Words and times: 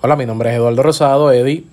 Hola, 0.00 0.14
mi 0.14 0.26
nombre 0.26 0.50
es 0.50 0.56
Eduardo 0.56 0.80
Rosado, 0.84 1.32
Eddie. 1.32 1.64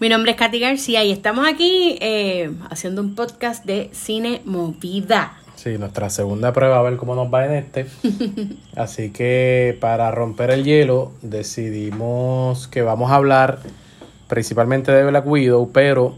Mi 0.00 0.08
nombre 0.08 0.32
es 0.32 0.36
Katy 0.36 0.58
García 0.58 1.04
y 1.04 1.12
estamos 1.12 1.46
aquí 1.46 1.98
eh, 2.00 2.50
haciendo 2.68 3.00
un 3.00 3.14
podcast 3.14 3.64
de 3.64 3.90
cine 3.92 4.42
movida. 4.44 5.34
Sí, 5.54 5.78
nuestra 5.78 6.10
segunda 6.10 6.52
prueba, 6.52 6.80
a 6.80 6.82
ver 6.82 6.96
cómo 6.96 7.14
nos 7.14 7.32
va 7.32 7.46
en 7.46 7.52
este. 7.52 7.86
Así 8.76 9.10
que 9.12 9.78
para 9.80 10.10
romper 10.10 10.50
el 10.50 10.64
hielo, 10.64 11.12
decidimos 11.22 12.66
que 12.66 12.82
vamos 12.82 13.12
a 13.12 13.14
hablar 13.14 13.60
principalmente 14.26 14.90
de 14.90 15.04
Black 15.04 15.28
Widow, 15.28 15.70
pero 15.70 16.16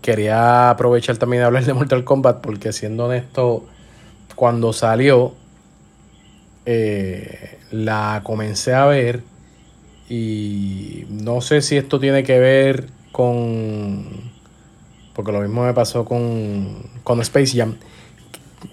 quería 0.00 0.70
aprovechar 0.70 1.18
también 1.18 1.42
de 1.42 1.46
hablar 1.46 1.66
de 1.66 1.74
Mortal 1.74 2.04
Kombat, 2.04 2.40
porque 2.40 2.72
siendo 2.72 3.04
honesto, 3.04 3.66
cuando 4.34 4.72
salió, 4.72 5.34
eh, 6.64 7.58
la 7.70 8.22
comencé 8.24 8.72
a 8.72 8.86
ver 8.86 9.33
y 10.08 11.06
no 11.08 11.40
sé 11.40 11.62
si 11.62 11.76
esto 11.76 11.98
tiene 11.98 12.22
que 12.22 12.38
ver 12.38 12.88
con... 13.12 14.32
Porque 15.14 15.32
lo 15.32 15.40
mismo 15.40 15.64
me 15.64 15.72
pasó 15.72 16.04
con, 16.04 16.90
con 17.04 17.20
Space 17.20 17.56
Jam. 17.56 17.76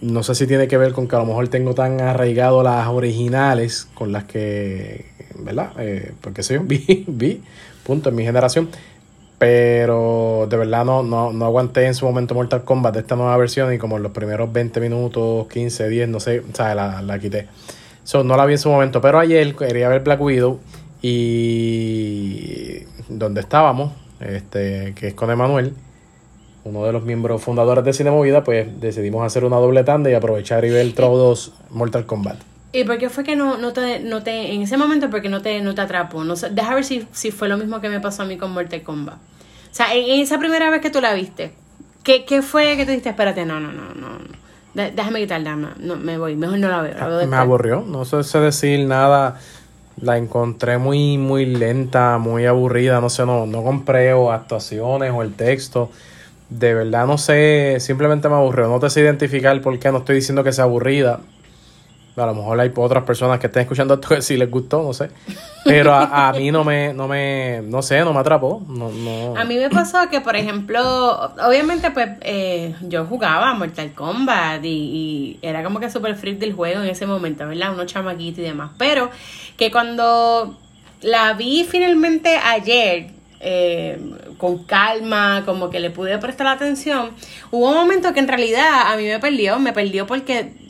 No 0.01 0.23
sé 0.23 0.35
si 0.35 0.47
tiene 0.47 0.67
que 0.67 0.77
ver 0.77 0.93
con 0.93 1.07
que 1.07 1.15
a 1.15 1.19
lo 1.19 1.25
mejor 1.25 1.47
tengo 1.49 1.75
tan 1.75 2.01
arraigado 2.01 2.63
las 2.63 2.87
originales 2.87 3.87
con 3.93 4.11
las 4.11 4.23
que, 4.23 5.05
¿verdad? 5.37 5.73
Eh, 5.77 6.13
porque 6.21 6.41
soy 6.43 6.57
un 6.57 6.67
vi, 6.67 7.05
vi, 7.07 7.41
punto, 7.85 8.09
en 8.09 8.15
mi 8.15 8.23
generación. 8.23 8.69
Pero 9.37 10.47
de 10.49 10.57
verdad 10.57 10.85
no, 10.85 11.03
no, 11.03 11.31
no 11.33 11.45
aguanté 11.45 11.85
en 11.85 11.95
su 11.95 12.05
momento 12.05 12.35
Mortal 12.35 12.63
Kombat 12.63 12.93
de 12.93 12.99
esta 13.01 13.15
nueva 13.15 13.35
versión 13.37 13.73
y 13.73 13.77
como 13.77 13.97
en 13.97 14.03
los 14.03 14.11
primeros 14.11 14.51
20 14.51 14.79
minutos, 14.79 15.47
15, 15.47 15.89
10, 15.89 16.09
no 16.09 16.19
sé, 16.19 16.39
o 16.39 16.55
sea, 16.55 16.75
la, 16.75 17.01
la 17.01 17.19
quité. 17.19 17.47
So, 18.03 18.23
no 18.23 18.35
la 18.37 18.45
vi 18.45 18.53
en 18.53 18.59
su 18.59 18.69
momento, 18.69 19.01
pero 19.01 19.19
ayer 19.19 19.55
quería 19.55 19.89
ver 19.89 20.01
Black 20.01 20.21
Widow 20.21 20.59
y 21.01 22.83
donde 23.09 23.41
estábamos, 23.41 23.91
este, 24.19 24.93
que 24.95 25.09
es 25.09 25.13
con 25.13 25.31
Emanuel, 25.31 25.73
uno 26.63 26.85
de 26.85 26.93
los 26.93 27.03
miembros 27.03 27.41
fundadores 27.41 27.83
de 27.83 27.93
Cine 27.93 28.11
Movida, 28.11 28.43
pues 28.43 28.79
decidimos 28.79 29.25
hacer 29.25 29.43
una 29.45 29.57
doble 29.57 29.83
tanda 29.83 30.09
y 30.09 30.13
aprovechar 30.13 30.63
y 30.65 30.69
ver 30.69 30.93
todos 30.93 31.53
Mortal 31.71 32.05
Kombat. 32.05 32.37
¿Y 32.73 32.83
por 32.83 32.97
qué 32.99 33.09
fue 33.09 33.23
que 33.23 33.35
no, 33.35 33.57
no, 33.57 33.73
te, 33.73 33.99
no 33.99 34.23
te, 34.23 34.53
en 34.53 34.61
ese 34.61 34.77
momento, 34.77 35.09
porque 35.09 35.27
no 35.27 35.41
te, 35.41 35.59
no 35.61 35.75
te 35.75 35.81
atrapó? 35.81 36.23
No 36.23 36.35
sé, 36.35 36.51
deja 36.51 36.73
ver 36.73 36.85
si, 36.85 37.07
si 37.11 37.31
fue 37.31 37.49
lo 37.49 37.57
mismo 37.57 37.81
que 37.81 37.89
me 37.89 37.99
pasó 37.99 38.21
a 38.23 38.25
mí 38.25 38.37
con 38.37 38.53
Mortal 38.53 38.83
Kombat. 38.83 39.15
O 39.15 39.73
sea, 39.73 39.93
en, 39.93 40.21
esa 40.21 40.37
primera 40.37 40.69
vez 40.69 40.81
que 40.81 40.89
tú 40.89 41.01
la 41.01 41.13
viste, 41.13 41.53
¿qué, 42.03 42.23
qué 42.25 42.41
fue 42.41 42.77
que 42.77 42.85
tú 42.85 42.91
dijiste? 42.91 43.09
Espérate, 43.09 43.45
no, 43.45 43.59
no, 43.59 43.71
no, 43.71 43.93
no. 43.95 44.41
Déjame 44.73 45.19
quitarla, 45.19 45.57
no, 45.57 45.97
me 45.97 46.17
voy, 46.17 46.37
mejor 46.37 46.57
no 46.59 46.69
la 46.69 46.81
veo. 46.81 47.27
me 47.27 47.35
aburrió, 47.35 47.83
no 47.85 48.05
sé 48.05 48.39
decir 48.39 48.87
nada 48.87 49.37
la 49.97 50.17
encontré 50.17 50.77
muy, 50.77 51.17
muy 51.17 51.45
lenta, 51.45 52.17
muy 52.17 52.45
aburrida, 52.45 53.01
no 53.01 53.09
sé, 53.09 53.25
no, 53.25 53.45
no 53.45 53.63
compré 53.63 54.13
o 54.13 54.31
actuaciones 54.31 55.11
o 55.13 55.21
el 55.21 55.33
texto. 55.33 55.89
De 56.49 56.73
verdad 56.73 57.07
no 57.07 57.17
sé, 57.17 57.77
simplemente 57.79 58.29
me 58.29 58.35
aburrió. 58.35 58.67
No 58.67 58.79
te 58.79 58.89
sé 58.89 59.01
identificar 59.01 59.59
por 59.61 59.77
qué 59.79 59.91
no 59.91 59.99
estoy 59.99 60.15
diciendo 60.15 60.43
que 60.43 60.51
sea 60.51 60.65
aburrida. 60.65 61.19
A 62.17 62.25
lo 62.25 62.35
mejor 62.35 62.59
hay 62.59 62.71
otras 62.75 63.03
personas 63.05 63.39
que 63.39 63.47
estén 63.47 63.61
escuchando 63.61 63.93
esto 63.93 64.21
sí 64.21 64.35
les 64.35 64.51
gustó, 64.51 64.83
no 64.83 64.93
sé. 64.93 65.09
Pero 65.63 65.93
a, 65.93 66.33
mí 66.33 66.51
no 66.51 66.63
me, 66.63 66.93
no 66.93 67.07
me, 67.07 67.61
no 67.63 67.81
sé, 67.81 68.01
no 68.01 68.13
me 68.13 68.19
atrapó. 68.19 68.61
No, 68.67 68.89
no. 68.89 69.37
A 69.37 69.45
mí 69.45 69.55
me 69.55 69.69
pasó 69.69 70.09
que, 70.09 70.19
por 70.19 70.35
ejemplo, 70.35 70.81
obviamente, 71.47 71.91
pues, 71.91 72.09
eh, 72.21 72.75
yo 72.81 73.05
jugaba 73.05 73.53
Mortal 73.53 73.93
Kombat 73.93 74.63
y, 74.63 75.39
era 75.41 75.63
como 75.63 75.79
que 75.79 75.89
súper 75.89 76.15
freak 76.15 76.39
del 76.39 76.53
juego 76.53 76.81
en 76.81 76.89
ese 76.89 77.05
momento, 77.05 77.47
¿verdad? 77.47 77.73
Unos 77.73 77.85
chamaquitos 77.85 78.39
y 78.39 78.43
demás. 78.43 78.71
Pero 78.77 79.09
que 79.55 79.71
cuando 79.71 80.57
la 81.01 81.33
vi 81.33 81.63
finalmente 81.63 82.37
ayer, 82.37 83.11
eh, 83.39 83.99
con 84.37 84.65
calma, 84.65 85.43
como 85.45 85.69
que 85.69 85.79
le 85.79 85.91
pude 85.91 86.17
prestar 86.17 86.47
atención, 86.47 87.11
hubo 87.51 87.69
un 87.69 87.75
momento 87.75 88.13
que 88.13 88.19
en 88.19 88.27
realidad 88.27 88.91
a 88.91 88.97
mí 88.97 89.05
me 89.05 89.19
perdió, 89.19 89.59
me 89.59 89.71
perdió 89.71 90.05
porque 90.05 90.60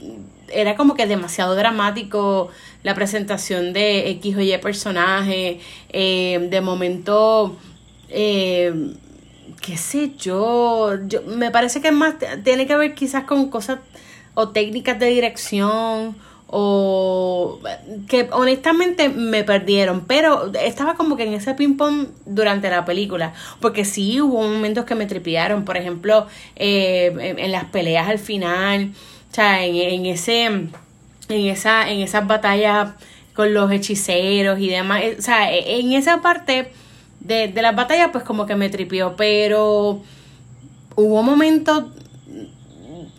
era 0.53 0.75
como 0.75 0.95
que 0.95 1.07
demasiado 1.07 1.55
dramático 1.55 2.49
la 2.83 2.95
presentación 2.95 3.73
de 3.73 4.09
X 4.11 4.35
o 4.35 4.41
Y 4.41 4.57
personaje. 4.57 5.59
Eh, 5.89 6.47
de 6.49 6.61
momento, 6.61 7.57
eh, 8.09 8.73
qué 9.61 9.77
sé 9.77 10.13
yo, 10.17 10.97
yo, 11.07 11.21
me 11.23 11.51
parece 11.51 11.81
que 11.81 11.91
más 11.91 12.15
tiene 12.43 12.67
que 12.67 12.75
ver 12.75 12.95
quizás 12.95 13.23
con 13.23 13.49
cosas 13.49 13.79
o 14.33 14.49
técnicas 14.49 14.99
de 14.99 15.07
dirección 15.07 16.15
o 16.53 17.59
que 18.09 18.27
honestamente 18.33 19.07
me 19.07 19.45
perdieron, 19.45 20.05
pero 20.05 20.51
estaba 20.53 20.95
como 20.95 21.15
que 21.15 21.23
en 21.23 21.33
ese 21.33 21.53
ping 21.53 21.77
pong 21.77 22.07
durante 22.25 22.69
la 22.69 22.83
película, 22.83 23.33
porque 23.61 23.85
sí 23.85 24.19
hubo 24.19 24.41
momentos 24.41 24.83
que 24.83 24.93
me 24.93 25.05
tripiaron, 25.05 25.63
por 25.63 25.77
ejemplo, 25.77 26.27
eh, 26.57 27.35
en 27.37 27.51
las 27.53 27.65
peleas 27.65 28.09
al 28.09 28.19
final, 28.19 28.91
o 29.31 29.33
sea, 29.33 29.65
en, 29.65 30.05
ese, 30.05 30.43
en 30.43 30.71
esa, 31.29 31.89
en 31.89 32.01
esas 32.01 32.27
batallas 32.27 32.91
con 33.33 33.53
los 33.53 33.71
hechiceros 33.71 34.59
y 34.59 34.67
demás, 34.67 35.03
o 35.17 35.21
sea, 35.21 35.53
e, 35.53 35.79
en 35.79 35.93
esa 35.93 36.21
parte 36.21 36.73
de, 37.21 37.47
de 37.47 37.61
las 37.61 37.73
batallas, 37.73 38.09
pues 38.11 38.25
como 38.25 38.45
que 38.45 38.55
me 38.55 38.69
tripió, 38.69 39.15
pero 39.15 40.01
hubo 40.95 41.23
momentos, 41.23 41.85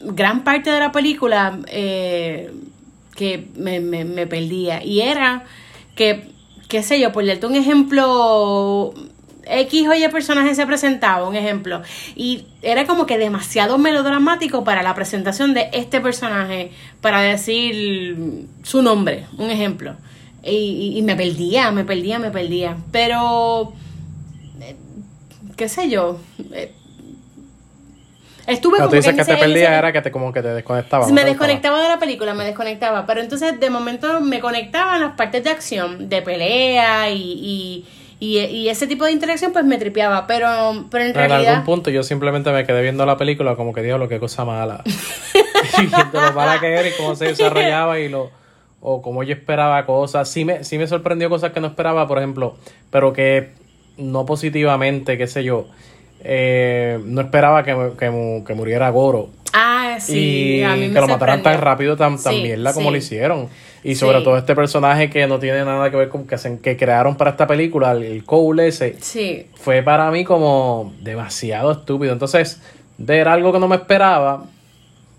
gran 0.03 0.45
parte 0.45 0.71
de 0.71 0.81
la 0.81 0.93
película, 0.93 1.59
eh, 1.69 2.53
que 3.15 3.49
me, 3.57 3.81
me, 3.81 4.05
me 4.05 4.27
perdía. 4.27 4.85
Y 4.85 5.01
era 5.01 5.45
que, 5.95 6.31
qué 6.69 6.83
sé 6.83 7.01
yo, 7.01 7.13
por 7.13 7.25
darte 7.25 7.47
un 7.47 7.57
ejemplo, 7.57 8.93
X 9.47 9.89
o 9.89 9.95
Y 9.95 10.09
personaje 10.09 10.55
se 10.55 10.67
presentaba, 10.67 11.29
un 11.29 11.37
ejemplo, 11.37 11.83
y 12.15 12.47
era 12.63 12.87
como 12.87 13.07
que 13.07 13.19
demasiado 13.19 13.79
melodramático 13.79 14.65
para 14.65 14.83
la 14.83 14.95
presentación 14.95 15.55
de 15.55 15.69
este 15.73 16.01
personaje, 16.01 16.73
para 17.01 17.21
decir 17.21 18.47
su 18.63 18.83
nombre, 18.83 19.27
un 19.39 19.51
ejemplo. 19.51 19.97
Y, 20.45 20.95
y 20.97 21.03
me 21.03 21.15
perdía, 21.15 21.71
me 21.71 21.85
perdía, 21.85 22.19
me 22.19 22.31
perdía. 22.31 22.77
Pero, 22.91 23.73
eh, 24.61 24.75
qué 25.57 25.69
sé 25.69 25.89
yo, 25.89 26.19
eh, 26.53 26.73
Estuve 28.47 28.79
como 28.79 28.89
tú 28.89 28.97
dices 28.97 29.15
que, 29.15 29.25
te 29.25 29.37
perdía 29.37 29.79
era 29.79 29.93
que 29.93 30.03
te 30.03 30.11
como 30.11 30.33
que 30.33 30.43
te 30.43 30.49
desconectaba. 30.49 31.07
Me 31.09 31.25
desconectaba 31.25 31.81
de 31.83 31.89
la 31.89 31.99
película, 31.99 32.35
me 32.35 32.45
desconectaba. 32.45 33.07
Pero 33.07 33.21
entonces 33.21 33.59
de 33.59 33.71
momento 33.71 34.21
me 34.21 34.41
conectaba 34.41 34.99
las 34.99 35.13
partes 35.13 35.45
de 35.45 35.51
acción, 35.51 36.09
de 36.09 36.23
pelea 36.23 37.11
y, 37.11 37.21
y, 37.21 37.85
y, 38.25 38.69
ese 38.69 38.87
tipo 38.87 39.05
de 39.05 39.13
interacción 39.13 39.53
pues 39.53 39.65
me 39.65 39.79
tripeaba. 39.79 40.27
Pero, 40.27 40.87
pero 40.91 41.05
en 41.05 41.15
realidad... 41.15 41.43
En 41.43 41.49
algún 41.49 41.65
punto 41.65 41.91
yo 41.91 42.03
simplemente 42.03 42.53
me 42.53 42.65
quedé 42.65 42.83
viendo 42.83 43.05
la 43.05 43.17
película 43.17 43.57
como 43.57 43.73
que 43.73 43.83
digo 43.83 43.99
lo 43.99 44.09
que 44.09 44.21
cosa 44.21 44.45
mala. 44.45 44.83
y 45.79 45.87
viendo 45.87 46.21
lo 46.21 46.33
mala 46.33 46.61
que 46.61 46.73
era 46.73 46.89
y 46.89 46.93
cómo 46.93 47.17
se 47.17 47.27
desarrollaba 47.27 47.99
y 47.99 48.09
lo 48.09 48.31
o 48.85 49.01
como 49.01 49.23
yo 49.23 49.35
esperaba 49.35 49.85
cosas. 49.87 50.29
Sí 50.29 50.45
me, 50.45 50.65
sí 50.65 50.77
me 50.77 50.87
sorprendió 50.87 51.29
cosas 51.31 51.53
que 51.53 51.61
no 51.61 51.69
esperaba, 51.69 52.07
por 52.09 52.19
ejemplo, 52.19 52.57
pero 52.91 53.13
que 53.13 53.51
no 53.97 54.27
positivamente, 54.27 55.17
qué 55.17 55.27
sé 55.27 55.45
yo 55.45 55.67
eh, 56.25 57.01
no 57.05 57.21
esperaba 57.21 57.65
que, 57.65 57.93
que, 57.99 58.55
muriera 58.55 58.91
Goro. 58.91 59.31
Ah, 59.53 59.97
sí. 59.99 60.59
Y 60.59 60.63
a 60.63 60.75
mí 60.77 60.89
me 60.89 60.95
que 60.95 61.01
lo 61.01 61.09
mataran 61.09 61.43
tan 61.43 61.61
rápido, 61.61 61.97
tan, 61.97 62.19
mierda 62.43 62.73
como 62.73 62.91
lo 62.91 62.97
hicieron. 62.97 63.49
Y 63.85 63.97
sobre 63.97 64.21
todo 64.21 64.37
este 64.37 64.55
personaje 64.55 65.11
que 65.11 65.27
no 65.27 65.39
tiene 65.39 65.65
nada 65.65 65.91
que 65.91 65.97
ver 65.97 66.09
con 66.09 66.27
que, 66.27 66.37
que 66.63 66.77
crearon 66.77 67.17
para 67.17 67.31
esta 67.31 67.47
película, 67.47 67.93
el 67.93 68.25
Cole 68.25 68.69
ese, 68.69 68.97
sí. 69.01 69.47
fue 69.55 69.83
para 69.83 70.11
mí 70.11 70.25
como 70.25 70.93
demasiado 71.01 71.73
estúpido. 71.73 72.13
Entonces, 72.13 72.63
ver 72.99 73.27
algo 73.27 73.53
que 73.53 73.59
no 73.59 73.67
me 73.67 73.77
esperaba, 73.77 74.45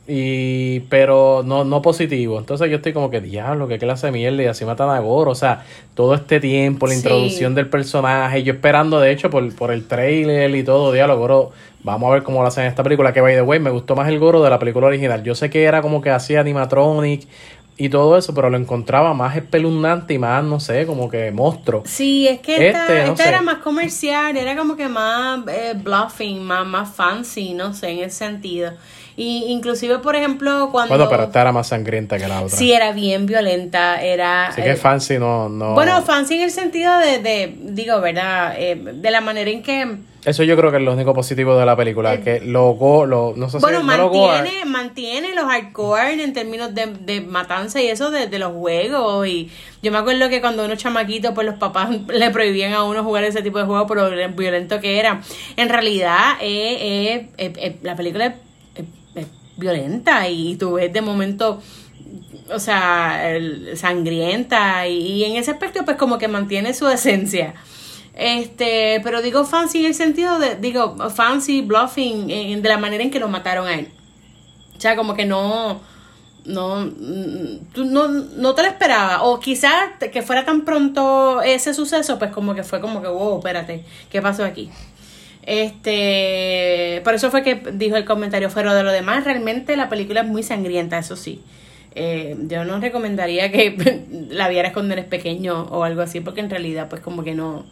y 0.06 0.81
pero 0.81 1.44
no, 1.46 1.63
no 1.63 1.81
positivo. 1.81 2.38
Entonces 2.38 2.69
yo 2.69 2.78
estoy 2.78 2.91
como 2.91 3.09
que, 3.09 3.22
diablo, 3.22 3.68
qué 3.68 3.79
clase 3.79 4.07
de 4.07 4.12
mierda. 4.12 4.44
Y 4.44 4.47
así 4.47 4.66
matan 4.66 4.90
a 4.90 5.00
Goro. 5.00 5.31
O 5.31 5.35
sea, 5.35 5.63
todo 5.94 6.13
este 6.13 6.40
tiempo, 6.40 6.88
la 6.88 6.96
introducción 6.96 7.55
del 7.55 7.70
personaje. 7.70 8.43
Yo 8.43 8.53
esperando, 8.53 8.99
de 8.99 9.11
hecho, 9.11 9.29
por, 9.29 9.55
por 9.55 9.72
el 9.72 9.88
trailer 9.88 10.53
y 10.55 10.64
todo, 10.64 10.91
diablo, 10.91 11.17
Goro. 11.17 11.52
Vamos 11.84 12.09
a 12.09 12.14
ver 12.14 12.23
cómo 12.23 12.41
lo 12.41 12.47
hacen 12.47 12.64
en 12.64 12.70
esta 12.70 12.84
película. 12.84 13.14
Que 13.14 13.22
by 13.22 13.35
the 13.35 13.41
way, 13.41 13.59
me 13.59 13.70
gustó 13.70 13.96
más 13.96 14.08
el 14.09 14.20
Goro 14.20 14.43
de 14.43 14.49
la 14.49 14.59
película 14.59 14.88
original. 14.88 15.23
Yo 15.23 15.35
sé 15.35 15.49
que 15.49 15.64
era 15.64 15.82
como 15.82 16.02
que 16.02 16.09
hacía 16.09 16.41
animatronic 16.41 17.28
y 17.75 17.90
todo 17.90 18.17
eso, 18.17 18.34
pero 18.34 18.49
lo 18.49 18.58
encontraba 18.58 19.14
más 19.14 19.35
espeluznante 19.35 20.14
y 20.14 20.20
más, 20.20 20.43
no 20.43 20.59
sé, 20.59 20.85
como 20.85 21.09
que 21.09 21.31
monstruo. 21.31 21.84
Sí, 21.85 22.28
es 22.28 22.40
que 22.40 22.67
esta, 22.67 23.03
este, 23.05 23.28
era 23.28 23.41
más 23.41 23.58
comercial, 23.58 24.37
era 24.37 24.55
como 24.55 24.75
que 24.75 24.87
más 24.87 25.40
eh, 25.47 25.73
bluffing, 25.75 26.43
más, 26.43 26.66
más 26.67 26.93
fancy, 26.93 27.53
no 27.53 27.73
sé, 27.73 27.90
en 27.90 27.99
ese 27.99 28.17
sentido. 28.17 28.73
Y 29.16 29.46
inclusive, 29.47 29.99
por 29.99 30.16
ejemplo, 30.16 30.70
cuando... 30.72 30.96
Bueno, 30.96 31.09
pero 31.09 31.23
esta 31.23 31.41
era 31.41 31.52
más 31.52 31.67
sangrienta 31.67 32.17
que 32.17 32.28
la 32.28 32.41
otra. 32.41 32.58
Sí, 32.58 32.72
era 32.72 32.91
bien 32.91 33.25
violenta, 33.25 34.02
era... 34.02 34.47
Así 34.47 34.61
que 34.61 34.72
eh, 34.72 34.76
fancy 34.76 35.19
no, 35.19 35.49
no... 35.49 35.73
Bueno, 35.73 36.02
fancy 36.02 36.35
en 36.35 36.41
el 36.41 36.52
sentido 36.52 36.97
de, 36.97 37.19
de 37.19 37.55
digo, 37.59 38.02
¿verdad? 38.02 38.55
Eh, 38.58 38.76
de 38.76 39.11
la 39.11 39.22
manera 39.22 39.49
en 39.49 39.61
que 39.61 39.97
Eso 40.25 40.43
yo 40.43 40.55
creo 40.55 40.72
que 40.72 40.78
es 40.78 40.84
lo 40.84 40.93
único 40.93 41.14
positivo 41.14 41.58
de 41.58 41.66
la 41.66 41.75
película, 41.75 42.22
que 42.22 42.40
lo, 42.40 42.78
lo 43.05 43.34
no 43.35 43.49
sé 43.49 43.58
bueno, 43.58 43.79
si 43.79 43.85
mantiene, 43.85 44.66
mantiene 44.66 45.35
los 45.35 45.46
hardcore 45.46 46.23
en 46.23 46.31
términos 46.31 46.73
de, 46.73 46.87
de 46.87 47.20
matanza 47.20 47.81
y 47.81 47.87
eso 47.87 48.09
de, 48.09 48.40
los 48.40 48.53
juegos. 48.53 49.28
Y 49.28 49.52
yo 49.81 49.91
me 49.91 49.97
acuerdo 49.97 50.29
que 50.29 50.40
cuando 50.40 50.64
uno 50.64 50.75
chamaquito, 50.75 51.34
pues 51.34 51.46
los 51.46 51.55
papás 51.58 51.90
le 52.08 52.29
prohibían 52.31 52.72
a 52.73 52.84
uno 52.84 53.03
jugar 53.03 53.25
ese 53.25 53.41
tipo 53.41 53.58
de 53.58 53.66
juegos 53.66 53.85
por 53.85 53.97
lo 53.97 54.29
violento 54.29 54.79
que 54.79 54.97
era. 54.97 55.22
En 55.58 55.67
realidad, 55.67 56.37
eh, 56.40 57.28
eh, 57.37 57.53
eh, 57.58 57.76
la 57.81 57.96
película 57.96 58.28
es, 58.76 59.28
violenta 59.55 60.28
y 60.29 60.55
tú 60.55 60.73
ves 60.73 60.91
de 60.91 61.02
momento 61.02 61.61
o 62.52 62.59
sea, 62.59 63.22
sangrienta 63.76 64.87
y, 64.87 64.97
y, 64.97 65.23
en 65.26 65.35
ese 65.35 65.52
aspecto 65.52 65.85
pues 65.85 65.96
como 65.96 66.17
que 66.17 66.28
mantiene 66.28 66.73
su 66.73 66.87
esencia. 66.87 67.53
Este, 68.16 69.02
pero 69.04 69.22
digo 69.22 69.44
fancy 69.44 69.80
en 69.80 69.86
el 69.88 69.96
sentido 69.96 70.38
de, 70.40 70.56
digo, 70.56 70.96
fancy, 71.10 71.62
bluffing, 71.62 72.28
de 72.62 72.70
la 72.70 72.78
manera 72.78 73.04
en 73.04 73.12
que 73.12 73.20
lo 73.20 73.28
mataron 73.28 73.68
a 73.68 73.76
él. 73.76 73.90
O 74.78 74.82
sea, 74.82 74.96
como 74.96 75.16
que 75.16 75.26
no, 75.26 75.82
no, 76.46 76.86
no, 76.86 78.08
no 78.08 78.56
te 78.56 78.62
lo 78.62 78.68
esperaba. 78.68 79.24
O 79.24 79.40
quizás 79.40 79.92
que 80.12 80.22
fuera 80.22 80.46
tan 80.46 80.66
pronto 80.66 81.42
ese 81.42 81.74
suceso, 81.74 82.20
pues 82.20 82.32
como 82.32 82.54
que 82.54 82.64
fue 82.64 82.82
como 82.82 83.02
que, 83.02 83.08
wow, 83.08 83.38
espérate, 83.38 83.84
¿qué 84.12 84.22
pasó 84.22 84.44
aquí? 84.44 84.70
Este, 85.46 87.02
por 87.04 87.14
eso 87.14 87.30
fue 87.30 87.44
que 87.44 87.56
dijo 87.74 87.98
el 87.98 88.06
comentario, 88.06 88.50
pero 88.54 88.74
de 88.74 88.84
lo 88.84 88.92
demás, 88.92 89.26
realmente 89.26 89.76
la 89.76 89.90
película 89.90 90.22
es 90.22 90.28
muy 90.28 90.44
sangrienta, 90.44 90.98
eso 91.00 91.16
sí. 91.16 91.42
Eh, 91.96 92.36
yo 92.48 92.66
no 92.66 92.80
recomendaría 92.80 93.52
que 93.52 94.06
la 94.30 94.48
vieras 94.48 94.74
cuando 94.74 94.94
eres 94.94 95.06
pequeño 95.06 95.64
o 95.64 95.84
algo 95.84 96.02
así, 96.02 96.22
porque 96.22 96.42
en 96.42 96.50
realidad, 96.50 96.88
pues 96.90 97.02
como 97.02 97.24
que 97.24 97.34
no, 97.34 97.66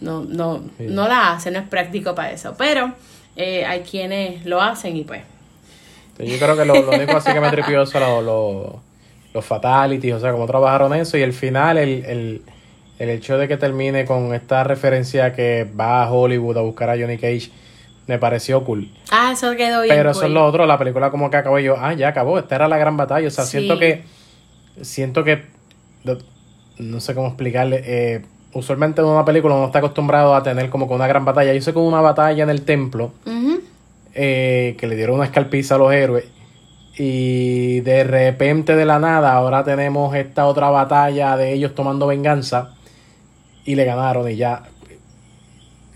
no, 0.00 0.24
no, 0.24 0.62
no 0.78 1.08
la 1.08 1.32
hace, 1.32 1.50
no 1.50 1.58
es 1.58 1.68
práctico 1.68 2.14
para 2.14 2.32
eso. 2.32 2.54
Pero 2.56 2.92
eh, 3.36 3.64
hay 3.64 3.80
quienes 3.80 4.44
lo 4.44 4.60
hacen 4.60 4.96
y 4.96 5.04
pues. 5.04 5.22
Yo 6.18 6.38
creo 6.38 6.56
que 6.56 6.64
lo, 6.64 6.74
único 6.88 7.16
así 7.16 7.32
que 7.32 7.40
me 7.40 7.50
tripió 7.50 7.84
son 7.86 8.24
los, 8.24 9.44
fatalities, 9.44 10.14
o 10.14 10.20
sea, 10.20 10.30
cómo 10.30 10.46
trabajaron 10.46 10.94
eso 10.94 11.18
y 11.18 11.22
el 11.22 11.32
final, 11.32 11.76
el, 11.76 12.04
el, 12.04 12.42
el 13.00 13.10
hecho 13.10 13.36
de 13.36 13.48
que 13.48 13.56
termine 13.56 14.04
con 14.04 14.32
esta 14.32 14.62
referencia 14.62 15.32
que 15.32 15.68
va 15.78 16.04
a 16.04 16.12
Hollywood 16.12 16.56
a 16.58 16.60
buscar 16.60 16.90
a 16.90 16.96
Johnny 16.96 17.18
Cage 17.18 17.50
me 18.06 18.18
pareció 18.18 18.64
cool. 18.64 18.90
Ah, 19.10 19.30
eso 19.32 19.54
quedó 19.56 19.82
bien. 19.82 19.94
Pero 19.94 20.10
eso 20.10 20.24
es 20.24 20.30
lo 20.30 20.44
otro, 20.44 20.66
la 20.66 20.78
película 20.78 21.10
como 21.10 21.30
que 21.30 21.36
acabó 21.36 21.58
y 21.58 21.64
yo, 21.64 21.76
ah, 21.78 21.94
ya 21.94 22.08
acabó, 22.08 22.38
esta 22.38 22.54
era 22.54 22.68
la 22.68 22.76
gran 22.76 22.96
batalla. 22.96 23.26
O 23.26 23.30
sea, 23.30 23.44
siento 23.44 23.78
que, 23.78 24.04
siento 24.82 25.24
que, 25.24 25.44
no 26.78 27.00
sé 27.00 27.14
cómo 27.14 27.28
explicarle, 27.28 27.82
eh, 27.84 28.22
usualmente 28.54 29.00
en 29.00 29.08
una 29.08 29.24
película 29.24 29.54
uno 29.54 29.66
está 29.66 29.80
acostumbrado 29.80 30.34
a 30.34 30.42
tener 30.42 30.70
como 30.70 30.88
que 30.88 30.94
una 30.94 31.06
gran 31.06 31.24
batalla. 31.24 31.52
Yo 31.52 31.60
sé 31.60 31.72
que 31.72 31.78
una 31.78 32.00
batalla 32.00 32.42
en 32.44 32.50
el 32.50 32.62
templo 32.62 33.12
eh, 34.14 34.76
que 34.78 34.86
le 34.86 34.96
dieron 34.96 35.16
una 35.16 35.24
escalpiza 35.24 35.74
a 35.74 35.78
los 35.78 35.92
héroes. 35.92 36.26
Y 36.96 37.80
de 37.80 38.04
repente 38.04 38.76
de 38.76 38.84
la 38.84 39.00
nada 39.00 39.32
ahora 39.32 39.64
tenemos 39.64 40.14
esta 40.14 40.46
otra 40.46 40.70
batalla 40.70 41.36
de 41.36 41.52
ellos 41.52 41.74
tomando 41.74 42.06
venganza. 42.06 42.74
Y 43.64 43.74
le 43.74 43.84
ganaron 43.84 44.30
y 44.30 44.36
ya. 44.36 44.62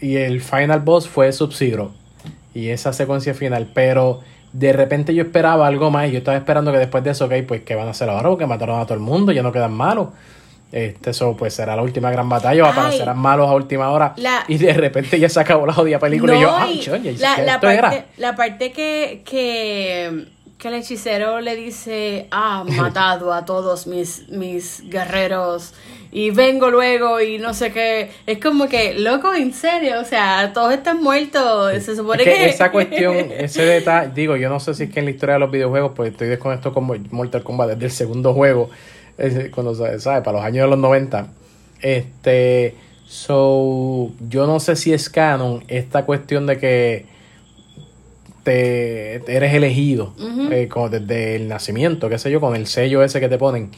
Y 0.00 0.16
el 0.16 0.40
final 0.40 0.80
boss 0.80 1.08
fue 1.08 1.32
Sub-Zero. 1.32 1.92
Y 2.54 2.68
esa 2.68 2.92
secuencia 2.92 3.34
final. 3.34 3.70
Pero 3.72 4.20
de 4.52 4.72
repente 4.72 5.14
yo 5.14 5.22
esperaba 5.22 5.68
algo 5.68 5.90
más. 5.90 6.08
Y 6.08 6.12
yo 6.12 6.18
estaba 6.18 6.36
esperando 6.36 6.72
que 6.72 6.78
después 6.78 7.04
de 7.04 7.10
eso, 7.10 7.26
ok, 7.26 7.34
pues 7.46 7.62
que 7.62 7.76
van 7.76 7.86
a 7.86 7.90
hacer 7.90 8.10
ahora? 8.10 8.30
Porque 8.30 8.46
mataron 8.46 8.80
a 8.80 8.84
todo 8.84 8.94
el 8.94 9.00
mundo, 9.00 9.30
ya 9.30 9.42
no 9.42 9.52
quedan 9.52 9.72
malos. 9.72 10.08
Este, 10.70 11.10
eso 11.10 11.34
pues 11.34 11.54
será 11.54 11.74
la 11.74 11.82
última 11.82 12.10
gran 12.10 12.28
batalla, 12.28 12.64
o 12.64 12.66
aparecerán 12.66 13.18
malos 13.18 13.48
a 13.48 13.54
última 13.54 13.90
hora. 13.90 14.14
y 14.48 14.58
de 14.58 14.72
repente 14.74 15.18
ya 15.18 15.28
se 15.28 15.40
acabó 15.40 15.66
la 15.66 15.72
jodida 15.72 15.98
película 15.98 16.36
y 16.36 16.40
yo, 16.40 16.50
ah, 16.50 16.68
la, 17.18 17.42
la, 17.42 17.60
parte, 17.60 18.04
la 18.18 18.36
parte 18.36 18.70
que, 18.70 19.22
que, 19.24 20.26
que 20.58 20.68
el 20.68 20.74
hechicero 20.74 21.40
le 21.40 21.56
dice, 21.56 22.26
ah, 22.30 22.64
matado 22.76 23.32
a 23.32 23.46
todos 23.46 23.86
mis, 23.86 24.28
mis 24.28 24.82
guerreros 24.90 25.72
y 26.12 26.30
vengo 26.30 26.70
luego 26.70 27.20
y 27.20 27.38
no 27.38 27.54
sé 27.54 27.72
qué. 27.72 28.10
Es 28.26 28.38
como 28.38 28.68
que, 28.68 28.92
loco, 28.92 29.34
en 29.34 29.54
serio, 29.54 30.00
o 30.00 30.04
sea, 30.04 30.52
todos 30.52 30.72
están 30.74 31.02
muertos. 31.02 31.82
Se 31.82 31.96
supone 31.96 32.24
que, 32.24 32.46
Esa 32.46 32.70
cuestión, 32.72 33.30
ese 33.30 33.62
detalle, 33.62 34.12
digo, 34.14 34.36
yo 34.36 34.50
no 34.50 34.60
sé 34.60 34.74
si 34.74 34.84
es 34.84 34.90
que 34.90 34.98
en 35.00 35.06
la 35.06 35.12
historia 35.12 35.34
de 35.34 35.40
los 35.40 35.50
videojuegos, 35.50 35.92
pues 35.96 36.12
estoy 36.12 36.28
desconectado 36.28 36.74
con 36.74 36.84
Mortal 37.10 37.42
Kombat 37.42 37.70
desde 37.70 37.86
el 37.86 37.90
segundo 37.90 38.34
juego 38.34 38.68
cuando 39.52 39.74
¿sabes? 39.74 40.02
Para 40.02 40.32
los 40.32 40.42
años 40.42 40.64
de 40.64 40.70
los 40.70 40.78
90. 40.78 41.28
Este, 41.80 42.74
so, 43.06 44.12
yo 44.28 44.46
no 44.46 44.60
sé 44.60 44.76
si 44.76 44.92
es 44.92 45.08
canon 45.08 45.64
esta 45.68 46.04
cuestión 46.04 46.46
de 46.46 46.58
que 46.58 47.06
te, 48.42 49.16
eres 49.34 49.52
elegido 49.54 50.14
eh, 50.50 50.68
desde 50.90 51.36
el 51.36 51.48
nacimiento, 51.48 52.08
qué 52.08 52.18
sé 52.18 52.30
yo, 52.30 52.40
con 52.40 52.56
el 52.56 52.66
sello 52.66 53.02
ese 53.02 53.20
que 53.20 53.28
te 53.28 53.38
ponen. 53.38 53.70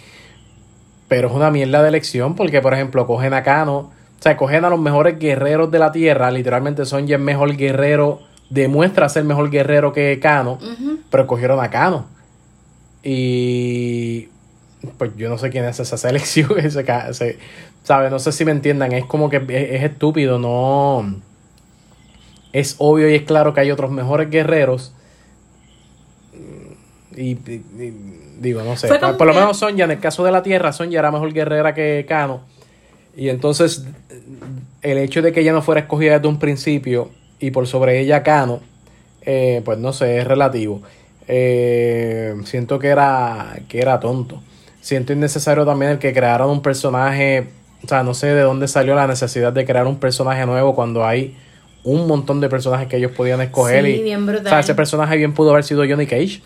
Pero 1.09 1.29
es 1.29 1.35
una 1.35 1.51
mierda 1.51 1.83
de 1.83 1.89
elección 1.89 2.37
porque, 2.37 2.61
por 2.61 2.75
ejemplo, 2.75 3.07
cogen 3.07 3.35
a 3.35 3.43
Cano, 3.43 3.77
o 3.79 4.23
sea, 4.23 4.37
cogen 4.37 4.65
a 4.65 4.71
los 4.71 4.79
mejores 4.79 5.19
guerreros 5.19 5.71
de 5.71 5.79
la 5.81 5.91
Tierra, 5.91 6.31
literalmente 6.31 6.85
son 6.85 7.07
ya 7.07 7.17
el 7.17 7.23
mejor 7.23 7.57
guerrero, 7.57 8.21
demuestra 8.49 9.09
ser 9.09 9.25
mejor 9.25 9.51
guerrero 9.51 9.93
que 9.93 10.21
Cano, 10.21 10.59
pero 11.11 11.27
cogieron 11.27 11.59
a 11.61 11.71
Cano. 11.71 12.07
Y 13.03 14.29
pues 14.99 15.13
yo 15.17 15.29
no 15.29 15.39
sé 15.39 15.51
quién 15.51 15.65
es 15.65 15.79
esa 15.81 15.97
selección, 15.97 16.59
ese, 16.59 16.85
ese, 17.09 17.39
¿sabe? 17.85 18.11
No 18.11 18.19
sé 18.19 18.33
si 18.33 18.45
me 18.45 18.53
entiendan, 18.53 18.93
es 18.93 19.05
como 19.05 19.29
que 19.29 19.37
es, 19.49 19.83
estúpido, 19.83 20.39
no... 20.39 21.21
Es 22.53 22.75
obvio 22.79 23.09
y 23.09 23.15
es 23.15 23.23
claro 23.23 23.55
que 23.55 23.61
hay 23.61 23.71
otros 23.71 23.93
mejores 23.93 24.29
guerreros. 24.29 24.93
Y, 27.17 27.35
digo, 28.41 28.63
no 28.63 28.77
sé. 28.77 28.89
Por, 28.89 29.25
lo 29.25 29.35
menos 29.35 29.59
Sonja, 29.59 29.85
en 29.85 29.93
el 29.93 30.01
caso 30.01 30.25
de 30.25 30.33
la 30.33 30.43
Tierra, 30.43 30.73
Sonja 30.73 30.99
era 30.99 31.13
mejor 31.13 31.33
guerrera 31.33 31.75
que 31.75 32.05
Kano. 32.09 32.41
Y 33.17 33.29
entonces, 33.29 33.85
el 34.83 34.99
hecho 34.99 35.23
de 35.23 35.31
que 35.31 35.43
ella 35.43 35.53
no 35.53 35.63
fuera 35.63 35.83
escogida 35.83 36.15
desde 36.15 36.27
un 36.27 36.41
principio 36.41 37.11
y 37.39 37.53
por 37.53 37.69
sobre 37.69 38.01
ella 38.01 38.25
Kano, 38.25 38.61
eh, 39.23 39.63
pues 39.65 39.79
no 39.79 39.93
sé, 39.93 40.19
es 40.19 40.27
relativo. 40.27 40.83
Eh, 41.29 42.35
siento 42.47 42.81
que 42.81 42.89
era, 42.89 43.61
que 43.69 43.81
era 43.81 44.01
tonto 44.01 44.43
siento 44.81 45.13
innecesario 45.13 45.65
también 45.65 45.93
el 45.93 45.99
que 45.99 46.13
crearon 46.13 46.51
un 46.51 46.63
personaje, 46.63 47.51
o 47.85 47.89
sea, 47.89 48.03
no 48.03 48.15
sé 48.15 48.29
de 48.29 48.43
dónde 48.43 48.69
salió 48.69 48.95
la 48.95 49.07
necesidad 49.07 49.53
de 49.53 49.65
crear 49.65 49.87
un 49.87 49.99
personaje 49.99 50.45
nuevo 50.47 50.75
cuando 50.75 51.05
hay 51.05 51.37
un 51.83 52.07
montón 52.07 52.41
de 52.41 52.49
personajes 52.49 52.89
que 52.89 52.97
ellos 52.97 53.13
podían 53.13 53.41
escoger. 53.41 53.85
Sí, 53.85 53.91
y, 53.93 54.03
bien 54.03 54.27
brutal. 54.27 54.47
O 54.47 54.51
sea, 54.51 54.61
ese 54.61 54.75
personaje 54.75 55.17
bien 55.17 55.33
pudo 55.33 55.51
haber 55.51 55.65
sido 55.65 55.83
Johnny 55.89 56.07
Cage. 56.07 56.43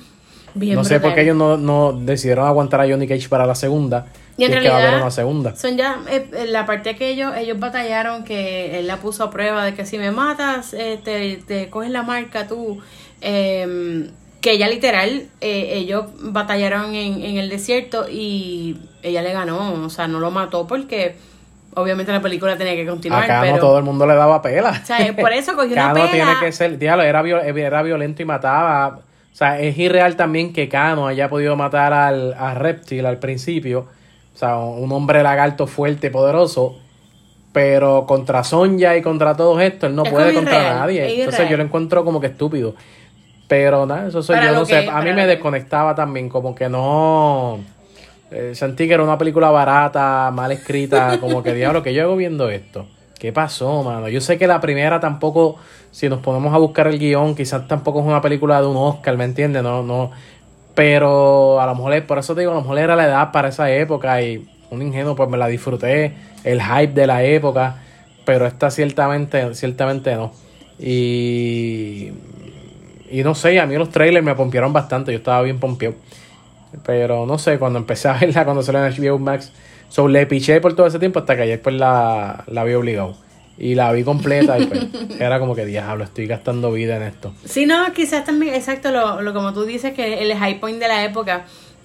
Bien 0.55 0.77
no 0.77 0.85
sé 0.85 1.01
por 1.01 1.15
qué 1.15 1.23
ellos 1.23 1.37
no, 1.37 1.57
no, 1.57 1.93
decidieron 1.93 2.47
aguantar 2.47 2.81
a 2.81 2.89
Johnny 2.89 3.09
Cage 3.09 3.29
para 3.29 3.45
la 3.45 3.57
segunda. 3.57 4.07
Y 4.37 4.45
en 4.45 4.53
realidad, 4.53 5.01
una 5.01 5.11
segunda. 5.11 5.55
son 5.55 5.77
ya 5.77 6.01
eh, 6.11 6.29
eh, 6.33 6.47
la 6.49 6.67
parte 6.67 6.97
que 6.97 7.09
ellos 7.09 7.37
ellos 7.37 7.59
batallaron 7.61 8.25
que 8.25 8.81
él 8.81 8.89
la 8.89 8.97
puso 8.97 9.23
a 9.23 9.31
prueba 9.31 9.65
de 9.65 9.75
que 9.75 9.87
si 9.87 9.97
me 9.97 10.11
matas 10.11 10.75
eh, 10.75 10.99
te, 11.03 11.37
te 11.37 11.71
coges 11.71 11.91
la 11.91 12.03
marca 12.03 12.49
tú 12.49 12.81
eh, 13.21 14.11
que 14.45 14.53
ella 14.53 14.69
literal, 14.69 15.29
eh, 15.41 15.71
ellos 15.73 16.05
batallaron 16.21 16.95
en, 16.95 17.23
en 17.23 17.39
el 17.39 17.49
desierto 17.49 18.11
y 18.11 18.77
ella 19.03 19.23
le 19.23 19.33
ganó, 19.33 19.73
o 19.73 19.89
sea, 19.89 20.07
no 20.07 20.21
lo 20.21 20.31
mató 20.31 20.67
porque 20.67 21.17
obviamente 21.73 22.13
la 22.13 22.21
película 22.21 22.55
tenía 22.59 22.77
que 22.77 22.85
continuar. 22.85 23.25
Acá 23.25 23.51
no 23.51 23.59
todo 23.59 23.79
el 23.79 23.85
mundo 23.85 24.07
le 24.07 24.15
daba 24.15 24.43
pela. 24.43 24.79
O 24.83 24.87
sea, 24.87 25.17
por 25.17 25.33
eso 25.33 25.55
cogió 25.57 25.73
una 25.73 25.95
pela. 25.95 26.11
tiene 26.11 26.33
que 26.41 26.53
ser, 26.53 26.79
diablo, 26.79 27.05
era, 27.05 27.23
era 27.27 27.83
violento 27.83 28.21
y 28.21 28.27
mataba. 28.27 28.99
O 28.99 29.35
sea, 29.35 29.59
es 29.59 29.79
irreal 29.79 30.15
también 30.15 30.53
que 30.53 30.69
Cano 30.69 31.07
haya 31.07 31.31
podido 31.31 31.57
matar 31.57 31.95
al, 31.95 32.35
a 32.35 32.53
Reptil 32.53 33.07
al 33.07 33.21
principio. 33.21 33.89
O 34.35 34.37
sea, 34.37 34.59
un 34.59 34.93
hombre 34.93 35.23
lagarto 35.23 35.67
fuerte, 35.67 36.11
poderoso. 36.11 36.77
Pero 37.55 38.05
contra 38.07 38.45
Sonja 38.45 38.95
y 38.95 39.01
contra 39.01 39.35
todos 39.35 39.63
estos, 39.63 39.89
él 39.89 39.97
no 39.97 40.03
puede 40.03 40.35
contra 40.35 40.81
nadie. 40.81 41.21
Entonces 41.21 41.49
yo 41.49 41.57
lo 41.57 41.63
encuentro 41.63 42.05
como 42.05 42.21
que 42.21 42.27
estúpido. 42.27 42.75
Pero 43.55 43.87
nada, 43.87 44.09
eso 44.09 44.21
soy 44.21 44.37
yo, 44.45 44.53
no 44.53 44.65
sé. 44.65 44.89
A 44.91 45.01
mí 45.01 45.13
me 45.13 45.29
desconectaba 45.29 45.95
también, 45.95 46.29
como 46.29 46.57
que 46.57 46.69
no. 46.69 47.61
Eh, 48.33 48.51
sentí 48.57 48.89
que 48.89 48.95
era 48.95 49.05
una 49.05 49.17
película 49.17 49.49
barata, 49.51 50.33
mal 50.33 50.51
escrita, 50.51 51.19
como 51.21 51.41
que 51.41 51.55
diablo, 51.55 51.81
que 51.81 51.95
yo 51.95 52.03
hago 52.03 52.17
viendo 52.17 52.51
esto. 52.51 52.89
¿Qué 53.17 53.33
pasó, 53.33 53.85
mano? 53.85 54.09
Yo 54.09 54.21
sé 54.21 54.39
que 54.39 54.49
la 54.49 54.61
primera 54.61 54.99
tampoco, 54.99 55.57
si 55.93 56.09
nos 56.09 56.19
ponemos 56.19 56.53
a 56.53 56.59
buscar 56.59 56.89
el 56.89 56.99
guion, 56.99 57.37
quizás 57.37 57.69
tampoco 57.69 58.01
es 58.01 58.07
una 58.07 58.21
película 58.21 58.61
de 58.61 58.67
un 58.67 58.77
Oscar, 58.77 59.17
¿me 59.17 59.25
entiendes? 59.25 59.63
No, 59.63 59.85
no. 59.85 60.11
Pero 60.75 61.61
a 61.61 61.67
lo 61.67 61.77
mejor, 61.77 62.07
por 62.07 62.19
eso 62.19 62.35
te 62.35 62.41
digo, 62.41 62.51
a 62.51 62.57
lo 62.57 62.63
mejor 62.63 62.79
era 62.79 62.97
la 62.97 63.05
edad 63.05 63.31
para 63.31 63.51
esa 63.51 63.71
época 63.71 64.21
y 64.21 64.49
un 64.69 64.83
ingenuo, 64.83 65.15
pues 65.15 65.29
me 65.29 65.39
la 65.39 65.47
disfruté, 65.47 66.17
el 66.43 66.61
hype 66.61 66.93
de 66.93 67.07
la 67.07 67.23
época, 67.23 67.77
pero 68.25 68.47
esta 68.47 68.69
ciertamente, 68.73 69.55
ciertamente 69.55 70.17
no. 70.17 70.33
Y 70.77 72.11
y 73.15 73.23
no 73.23 73.37
sé, 73.37 73.61
a 73.61 73.67
mí 73.67 73.77
los 73.77 73.91
trailers 73.91 74.27
me 74.27 74.35
pompearon 74.35 74.73
bastante, 74.73 75.13
yo 75.13 75.19
estaba 75.19 75.41
bien 75.43 75.61
pompeado. 75.61 75.95
Pero 76.85 77.27
no 77.27 77.39
sé, 77.39 77.61
cuando 77.61 77.79
empecé 77.79 78.09
a 78.09 78.15
verla, 78.21 78.45
cuando 78.45 78.61
salió 78.65 78.85
en 78.85 78.93
HBO 78.93 79.21
Max, 79.21 79.53
so, 79.89 80.09
le 80.09 80.27
piché 80.27 80.61
por 80.61 80.75
todo 80.75 80.89
ese 80.89 80.99
tiempo 80.99 81.21
hasta 81.21 81.37
que 81.37 81.43
ayer 81.43 81.63
pues 81.63 81.77
la, 81.77 82.43
la 82.49 82.63
había 82.63 82.77
obligado. 82.77 83.17
Y 83.57 83.77
la 83.77 83.93
vi 83.93 84.03
completa 84.03 84.59
y 84.59 84.67
pues, 84.67 84.89
era 85.21 85.39
como 85.39 85.55
que 85.55 85.65
diablo, 85.65 86.03
estoy 86.03 86.27
gastando 86.27 86.73
vida 86.73 86.97
en 86.97 87.05
esto. 87.05 87.33
Sí, 87.45 87.67
no, 87.67 87.93
quizás 87.93 88.25
también, 88.25 88.53
exacto, 88.53 88.91
lo, 88.91 89.23
lo 89.23 89.33
como 89.33 89.53
tú 89.53 89.63
dices, 89.63 89.95
que 89.95 90.21
el 90.21 90.37
high 90.37 90.59
point 90.59 90.81
de 90.81 90.89
la 90.89 91.05
época, 91.05 91.45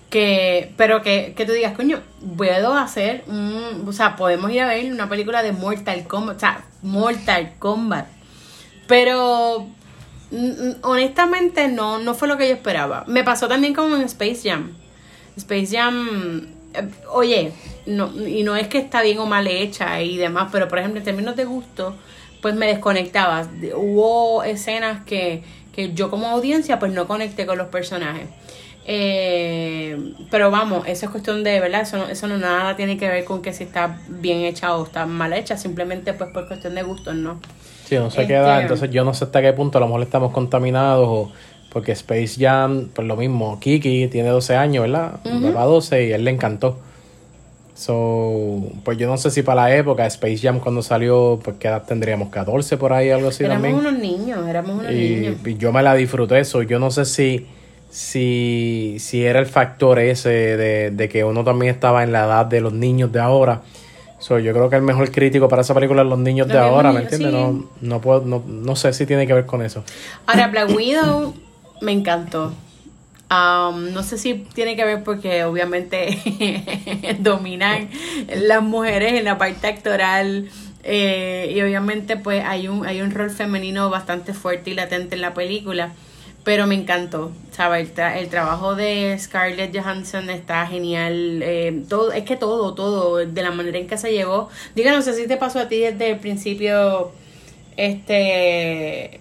que, 0.09 0.71
pero 0.77 1.03
que, 1.03 1.35
que 1.37 1.45
tú 1.45 1.51
digas, 1.51 1.73
coño, 1.75 1.99
puedo 2.37 2.73
hacer 2.73 3.23
un, 3.27 3.83
o 3.87 3.93
sea, 3.93 4.15
podemos 4.15 4.49
ir 4.49 4.61
a 4.61 4.67
ver 4.67 4.91
una 4.91 5.07
película 5.07 5.43
de 5.43 5.51
Mortal 5.51 6.07
Kombat, 6.07 6.37
o 6.37 6.39
sea, 6.39 6.63
Mortal 6.81 7.53
Kombat. 7.59 8.07
Pero 8.87 9.67
honestamente 10.81 11.67
no, 11.67 11.99
no 11.99 12.13
fue 12.13 12.27
lo 12.27 12.37
que 12.37 12.47
yo 12.47 12.53
esperaba. 12.53 13.03
Me 13.07 13.23
pasó 13.23 13.47
también 13.47 13.73
como 13.73 13.95
en 13.95 14.03
Space 14.03 14.41
Jam. 14.49 14.73
Space 15.37 15.75
Jam, 15.75 16.47
eh, 16.73 16.89
oye, 17.11 17.51
no, 17.85 18.11
y 18.27 18.43
no 18.43 18.55
es 18.55 18.67
que 18.67 18.77
está 18.77 19.01
bien 19.01 19.19
o 19.19 19.25
mal 19.25 19.47
hecha 19.47 20.01
y 20.01 20.17
demás, 20.17 20.49
pero 20.51 20.67
por 20.67 20.79
ejemplo 20.79 20.99
en 20.99 21.05
términos 21.05 21.35
de 21.35 21.45
gusto, 21.45 21.95
pues 22.41 22.55
me 22.55 22.67
desconectaba. 22.67 23.47
Hubo 23.75 24.43
escenas 24.43 25.03
que, 25.05 25.43
que 25.73 25.93
yo 25.93 26.09
como 26.09 26.27
audiencia 26.27 26.79
pues 26.79 26.91
no 26.91 27.07
conecté 27.07 27.45
con 27.45 27.57
los 27.57 27.67
personajes. 27.67 28.27
Eh, 28.91 30.15
pero 30.31 30.49
vamos, 30.49 30.87
eso 30.87 31.05
es 31.05 31.11
cuestión 31.11 31.43
de, 31.43 31.59
¿verdad? 31.59 31.81
Eso 31.81 31.97
no, 31.97 32.07
eso 32.07 32.27
no 32.27 32.37
nada 32.37 32.75
tiene 32.75 32.97
que 32.97 33.07
ver 33.07 33.23
con 33.23 33.41
que 33.41 33.53
si 33.53 33.63
está 33.63 33.99
bien 34.07 34.39
hecha 34.39 34.75
o 34.75 34.83
está 34.83 35.05
mal 35.05 35.33
hecha, 35.33 35.57
simplemente 35.57 36.13
pues 36.13 36.31
por 36.31 36.47
cuestión 36.47 36.73
de 36.73 36.81
gustos, 36.81 37.13
¿no? 37.13 37.39
Sí, 37.89 37.95
no 37.95 38.11
se 38.11 38.27
queda, 38.27 38.61
entonces 38.61 38.91
yo 38.91 39.03
no 39.03 39.15
sé 39.15 39.23
hasta 39.23 39.41
qué 39.41 39.51
punto 39.51 39.79
a 39.79 39.81
lo 39.81 39.87
mejor 39.87 40.03
estamos 40.03 40.31
contaminados 40.31 41.07
o 41.09 41.31
porque 41.71 41.91
Space 41.93 42.35
Jam, 42.37 42.89
pues 42.93 43.07
lo 43.07 43.15
mismo, 43.15 43.59
Kiki 43.59 44.07
tiene 44.09 44.29
12 44.29 44.55
años, 44.55 44.83
¿verdad? 44.83 45.19
Uh 45.25 45.51
12 45.51 46.05
y 46.05 46.11
él 46.11 46.23
le 46.23 46.29
encantó. 46.29 46.77
So, 47.73 48.61
pues 48.83 48.99
yo 48.99 49.07
no 49.07 49.17
sé 49.17 49.31
si 49.31 49.41
para 49.41 49.63
la 49.63 49.75
época 49.75 50.05
Space 50.05 50.37
Jam 50.37 50.59
cuando 50.59 50.83
salió, 50.83 51.39
pues 51.43 51.55
qué 51.59 51.67
edad 51.67 51.81
tendríamos, 51.87 52.29
14 52.29 52.77
por 52.77 52.93
ahí, 52.93 53.09
algo 53.09 53.29
así 53.29 53.43
éramos 53.43 53.73
unos 53.73 53.97
niños, 53.97 54.47
éramos 54.47 54.81
unos 54.81 54.91
niños. 54.91 55.37
Y 55.43 55.57
yo 55.57 55.73
me 55.73 55.81
la 55.81 55.95
disfruté 55.95 56.39
eso, 56.39 56.61
yo 56.61 56.77
no 56.77 56.91
sé 56.91 57.05
si 57.05 57.47
si, 57.89 58.97
si 58.99 59.25
era 59.25 59.39
el 59.39 59.47
factor 59.47 59.97
ese 59.97 60.29
de, 60.29 60.91
de, 60.91 61.09
que 61.09 61.23
uno 61.23 61.43
también 61.43 61.73
estaba 61.73 62.03
en 62.03 62.11
la 62.11 62.25
edad 62.25 62.45
de 62.45 62.61
los 62.61 62.71
niños 62.71 63.11
de 63.11 63.19
ahora. 63.19 63.61
So, 64.19 64.37
yo 64.37 64.53
creo 64.53 64.69
que 64.69 64.75
el 64.75 64.81
mejor 64.81 65.11
crítico 65.11 65.47
para 65.47 65.61
esa 65.61 65.73
película 65.73 66.01
es 66.01 66.07
los 66.07 66.19
niños 66.19 66.47
de 66.47 66.57
ahora, 66.57 66.91
¿me 66.91 67.01
entiendes? 67.01 67.31
No, 67.31 67.69
no, 67.81 68.01
puedo, 68.01 68.21
no, 68.21 68.43
no 68.45 68.75
sé 68.75 68.93
si 68.93 69.05
tiene 69.05 69.25
que 69.25 69.33
ver 69.33 69.45
con 69.45 69.61
eso. 69.61 69.83
Ahora, 70.25 70.47
Black 70.47 70.75
Widow 70.75 71.33
me 71.81 71.93
encantó. 71.93 72.53
Um, 73.31 73.93
no 73.93 74.01
sé 74.01 74.17
si 74.17 74.33
tiene 74.33 74.75
que 74.75 74.83
ver 74.83 75.03
porque 75.03 75.43
obviamente 75.43 76.17
dominan 77.19 77.87
las 78.35 78.63
mujeres 78.63 79.13
en 79.13 79.23
la 79.23 79.37
parte 79.37 79.67
actoral 79.67 80.49
eh, 80.83 81.53
y 81.55 81.61
obviamente 81.61 82.17
pues 82.17 82.43
hay 82.43 82.67
un, 82.67 82.87
hay 82.87 83.01
un 83.01 83.11
rol 83.11 83.29
femenino 83.29 83.91
bastante 83.91 84.33
fuerte 84.33 84.71
y 84.71 84.73
latente 84.73 85.13
en 85.13 85.21
la 85.21 85.35
película 85.35 85.93
pero 86.43 86.67
me 86.67 86.75
encantó, 86.75 87.31
¿sabes? 87.51 87.91
El, 87.97 88.29
trabajo 88.29 88.75
de 88.75 89.15
Scarlett 89.19 89.75
Johansson 89.75 90.29
está 90.29 90.65
genial, 90.65 91.41
eh, 91.43 91.83
todo, 91.87 92.11
es 92.11 92.23
que 92.23 92.37
todo, 92.37 92.73
todo, 92.73 93.17
de 93.17 93.41
la 93.43 93.51
manera 93.51 93.77
en 93.77 93.87
que 93.87 93.97
se 93.97 94.11
llevó, 94.11 94.49
díganos 94.75 95.05
si 95.05 95.27
te 95.27 95.37
pasó 95.37 95.59
a 95.59 95.67
ti 95.67 95.79
desde 95.79 96.11
el 96.11 96.19
principio, 96.19 97.11
este, 97.77 99.19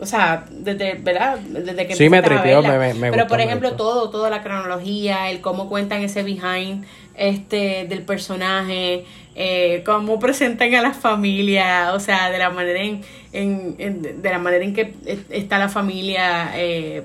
o 0.00 0.06
sea, 0.06 0.44
desde, 0.50 0.94
¿verdad? 0.94 1.38
Desde 1.38 1.86
que 1.86 1.94
sí, 1.94 2.08
me 2.08 2.22
tripió, 2.22 2.62
me, 2.62 2.94
me, 2.94 3.10
Pero 3.10 3.26
por 3.26 3.40
ejemplo, 3.40 3.72
todo, 3.74 4.10
toda 4.10 4.30
la 4.30 4.42
cronología, 4.42 5.30
el 5.30 5.40
cómo 5.40 5.68
cuentan 5.68 6.02
ese 6.02 6.22
behind 6.22 6.84
este 7.14 7.86
del 7.88 8.02
personaje, 8.02 9.04
eh, 9.34 9.82
cómo 9.84 10.18
presentan 10.20 10.74
a 10.74 10.82
la 10.82 10.92
familia, 10.92 11.92
o 11.94 12.00
sea, 12.00 12.30
de 12.30 12.38
la 12.38 12.50
manera 12.50 12.80
en, 12.80 13.02
en, 13.32 14.02
de 14.02 14.30
la 14.30 14.38
manera 14.38 14.64
en 14.64 14.74
que 14.74 14.94
está 15.30 15.58
la 15.58 15.68
familia 15.68 16.52
eh, 16.54 17.02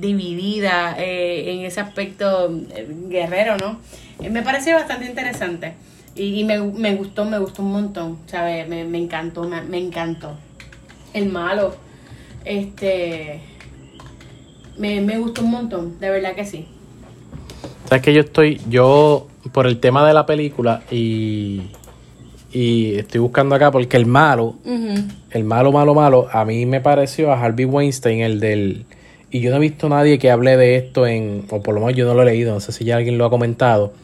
dividida 0.00 0.96
eh, 0.98 1.52
en 1.52 1.66
ese 1.66 1.80
aspecto 1.80 2.50
eh, 2.74 2.86
guerrero, 3.08 3.56
¿no? 3.58 3.78
me 4.30 4.42
parece 4.42 4.72
bastante 4.72 5.06
interesante 5.06 5.74
y, 6.14 6.44
me, 6.44 6.58
me, 6.60 6.94
gustó, 6.94 7.24
me 7.24 7.38
gustó 7.38 7.62
un 7.62 7.72
montón, 7.72 8.18
¿sabes? 8.26 8.68
Me, 8.68 8.84
me 8.84 8.98
encantó, 8.98 9.44
me, 9.44 9.62
me 9.62 9.78
encantó. 9.78 10.36
El 11.14 11.30
malo, 11.30 11.74
este, 12.44 13.40
me 14.76 15.18
gustó 15.18 15.42
un 15.42 15.50
montón, 15.50 15.98
de 15.98 16.10
verdad 16.10 16.34
que 16.34 16.44
sí. 16.44 16.68
Sabes 17.88 18.02
que 18.02 18.14
yo 18.14 18.20
estoy, 18.20 18.60
yo 18.68 19.26
por 19.52 19.66
el 19.66 19.80
tema 19.80 20.06
de 20.06 20.14
la 20.14 20.24
película 20.24 20.82
y, 20.90 21.62
y 22.52 22.96
estoy 22.98 23.20
buscando 23.20 23.54
acá 23.54 23.70
porque 23.70 23.96
el 23.96 24.06
malo, 24.06 24.56
el 25.30 25.44
malo, 25.44 25.72
malo, 25.72 25.94
malo, 25.94 26.28
a 26.30 26.44
mí 26.44 26.66
me 26.66 26.80
pareció 26.80 27.32
a 27.32 27.40
Harvey 27.40 27.64
Weinstein, 27.64 28.20
el 28.20 28.40
del... 28.40 28.84
Y 29.30 29.40
yo 29.40 29.50
no 29.50 29.56
he 29.56 29.60
visto 29.60 29.88
nadie 29.88 30.18
que 30.18 30.30
hable 30.30 30.58
de 30.58 30.76
esto 30.76 31.06
en, 31.06 31.46
o 31.48 31.62
por 31.62 31.74
lo 31.74 31.80
menos 31.80 31.96
yo 31.96 32.04
no 32.04 32.12
lo 32.12 32.22
he 32.22 32.26
leído, 32.26 32.52
no 32.52 32.60
sé 32.60 32.72
si 32.72 32.84
ya 32.84 32.96
alguien 32.96 33.16
lo 33.16 33.24
ha 33.24 33.30
comentado, 33.30 33.94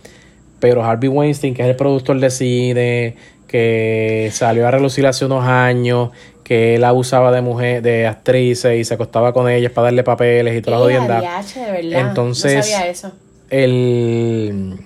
pero 0.58 0.82
Harvey 0.82 1.10
Weinstein, 1.10 1.54
que 1.54 1.62
es 1.62 1.68
el 1.68 1.76
productor 1.76 2.18
de 2.18 2.30
cine, 2.30 3.16
que 3.46 4.30
salió 4.32 4.66
a 4.66 4.70
relucir 4.70 5.06
hace 5.06 5.26
unos 5.26 5.44
años, 5.44 6.10
que 6.42 6.76
él 6.76 6.84
abusaba 6.84 7.30
de 7.30 7.42
mujeres, 7.42 7.82
de 7.82 8.06
actrices 8.06 8.80
y 8.80 8.84
se 8.84 8.94
acostaba 8.94 9.34
con 9.34 9.50
ellas 9.50 9.70
para 9.70 9.86
darle 9.86 10.02
papeles 10.02 10.56
y 10.56 10.62
toda 10.62 10.78
la 10.78 10.82
jodienda. 10.84 11.42
Entonces, 11.74 12.56
no 12.56 12.62
sabía 12.62 12.88
eso. 12.88 13.12
El, 13.50 14.78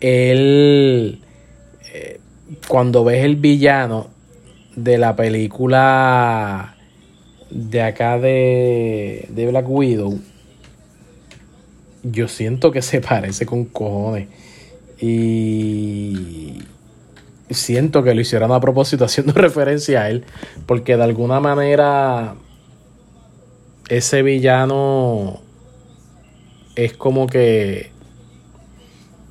eh, 0.00 1.18
cuando 2.68 3.04
ves 3.04 3.24
el 3.24 3.36
villano 3.36 4.08
de 4.76 4.98
la 4.98 5.16
película 5.16 6.76
de 7.50 7.82
acá 7.82 8.18
de, 8.18 9.26
de 9.30 9.46
Black 9.48 9.68
Widow, 9.68 10.18
yo 12.02 12.28
siento 12.28 12.70
que 12.70 12.82
se 12.82 13.00
parece 13.00 13.46
con 13.46 13.64
cojones. 13.64 14.28
Y 15.00 16.58
siento 17.50 18.02
que 18.02 18.14
lo 18.14 18.20
hicieron 18.20 18.52
a 18.52 18.60
propósito 18.60 19.04
haciendo 19.06 19.32
referencia 19.32 20.02
a 20.02 20.10
él, 20.10 20.24
porque 20.66 20.96
de 20.96 21.02
alguna 21.04 21.40
manera 21.40 22.34
ese 23.88 24.22
villano 24.22 25.40
es 26.76 26.92
como 26.92 27.26
que 27.26 27.90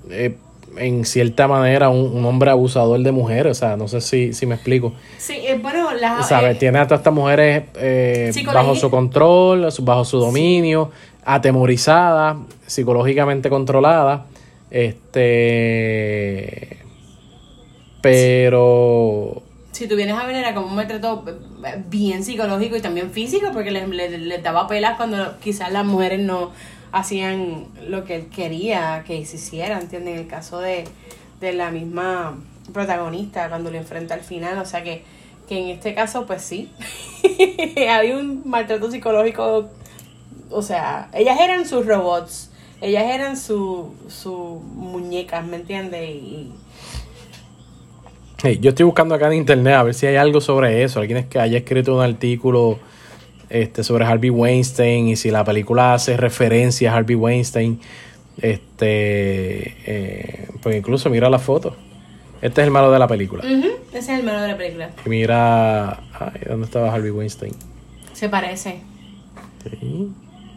eh, 0.09 0.35
en 0.77 1.05
cierta 1.05 1.47
manera 1.47 1.89
un, 1.89 2.23
hombre 2.25 2.51
abusador 2.51 2.99
de 2.99 3.11
mujeres, 3.11 3.51
o 3.51 3.59
sea, 3.59 3.77
no 3.77 3.87
sé 3.87 4.01
si, 4.01 4.33
si 4.33 4.45
me 4.45 4.55
explico. 4.55 4.93
Sí, 5.17 5.33
eh, 5.33 5.59
bueno, 5.61 5.93
la, 5.93 6.23
¿Sabes? 6.23 6.55
Eh, 6.55 6.59
Tiene 6.59 6.79
a 6.79 6.87
todas 6.87 7.01
estas 7.01 7.13
mujeres 7.13 7.63
bajo 8.45 8.75
su 8.75 8.89
control, 8.89 9.67
bajo 9.81 10.05
su 10.05 10.19
dominio, 10.19 10.91
atemorizadas, 11.25 12.37
psicológicamente 12.65 13.49
controladas, 13.49 14.21
este... 14.71 16.77
Pero... 18.01 19.41
Si 19.71 19.87
tú 19.87 19.95
vienes 19.95 20.17
a 20.17 20.25
ver, 20.25 20.37
era 20.37 20.53
como 20.53 20.67
un 20.67 20.75
maltrato 20.75 21.23
bien 21.87 22.23
psicológico 22.23 22.77
y 22.77 22.81
también 22.81 23.11
físico, 23.11 23.47
porque 23.53 23.71
les, 23.71 23.87
les 23.87 24.43
daba 24.43 24.67
pelas 24.67 24.97
cuando 24.97 25.37
quizás 25.39 25.71
las 25.71 25.85
mujeres 25.85 26.19
no 26.19 26.51
hacían 26.91 27.65
lo 27.87 28.05
que 28.05 28.15
él 28.15 28.27
quería 28.27 29.03
que 29.05 29.25
se 29.25 29.37
hiciera, 29.37 29.79
¿entienden? 29.79 30.15
En 30.15 30.19
el 30.21 30.27
caso 30.27 30.59
de, 30.59 30.85
de 31.39 31.53
la 31.53 31.71
misma 31.71 32.37
protagonista 32.73 33.49
cuando 33.49 33.71
lo 33.71 33.77
enfrenta 33.77 34.13
al 34.13 34.21
final, 34.21 34.57
o 34.59 34.65
sea 34.65 34.83
que, 34.83 35.03
que 35.47 35.59
en 35.59 35.69
este 35.69 35.93
caso 35.93 36.25
pues 36.25 36.41
sí, 36.41 36.69
había 37.89 38.17
un 38.17 38.41
maltrato 38.45 38.91
psicológico, 38.91 39.69
o 40.49 40.61
sea, 40.61 41.09
ellas 41.13 41.39
eran 41.39 41.65
sus 41.67 41.85
robots, 41.85 42.51
ellas 42.81 43.05
eran 43.05 43.37
sus 43.37 43.87
su 44.07 44.61
muñecas, 44.75 45.45
¿me 45.45 45.57
entiendes? 45.57 46.09
Y, 46.09 46.51
yo 48.59 48.69
estoy 48.69 48.85
buscando 48.85 49.15
acá 49.15 49.27
en 49.27 49.33
internet 49.33 49.73
a 49.73 49.83
ver 49.83 49.95
si 49.95 50.05
hay 50.05 50.15
algo 50.15 50.41
sobre 50.41 50.83
eso, 50.83 50.99
alguien 50.99 51.17
es 51.17 51.25
que 51.25 51.39
haya 51.39 51.57
escrito 51.57 51.95
un 51.95 52.03
artículo 52.03 52.77
este, 53.49 53.83
sobre 53.83 54.05
Harvey 54.05 54.29
Weinstein 54.29 55.07
y 55.07 55.15
si 55.15 55.31
la 55.31 55.43
película 55.43 55.93
hace 55.93 56.17
referencia 56.17 56.91
a 56.91 56.97
Harvey 56.97 57.15
Weinstein. 57.15 57.79
Este, 58.41 59.75
eh, 59.85 60.47
pues 60.61 60.75
incluso 60.75 61.09
mira 61.09 61.29
la 61.29 61.39
foto. 61.39 61.75
Este 62.41 62.61
es 62.61 62.67
el 62.67 62.71
malo 62.71 62.91
de 62.91 62.99
la 62.99 63.07
película. 63.07 63.43
Ese 63.43 63.97
es 63.97 64.09
el 64.09 64.23
malo 64.23 64.41
de 64.41 64.47
la 64.49 64.57
película. 64.57 64.91
mira, 65.05 65.99
ay, 66.13 66.41
¿dónde 66.47 66.65
estaba 66.65 66.93
Harvey 66.93 67.09
Weinstein? 67.09 67.53
Se 68.13 68.29
parece. 68.29 68.81
Sí. 69.63 70.11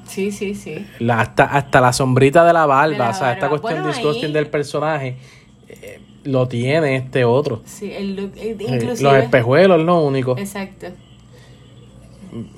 Sí, 0.06 0.32
sí, 0.32 0.54
sí. 0.56 0.84
La, 0.98 1.20
hasta, 1.20 1.44
hasta 1.44 1.80
la 1.80 1.92
sombrita 1.92 2.44
de 2.44 2.52
la 2.52 2.66
barba, 2.66 3.10
o 3.10 3.14
sea, 3.14 3.32
esta 3.32 3.48
cuestión 3.48 3.84
de 3.84 4.28
del 4.28 4.48
personaje 4.48 5.16
eh, 5.68 6.00
lo 6.24 6.48
tiene 6.48 6.96
este 6.96 7.24
otro. 7.24 7.62
Sí, 7.64 7.92
el 7.92 8.16
look, 8.16 8.32
eh, 8.36 8.56
inclusive. 8.58 9.02
Los 9.02 9.22
espejuelos, 9.22 9.84
no 9.84 10.02
único. 10.02 10.36
Exacto. 10.36 10.88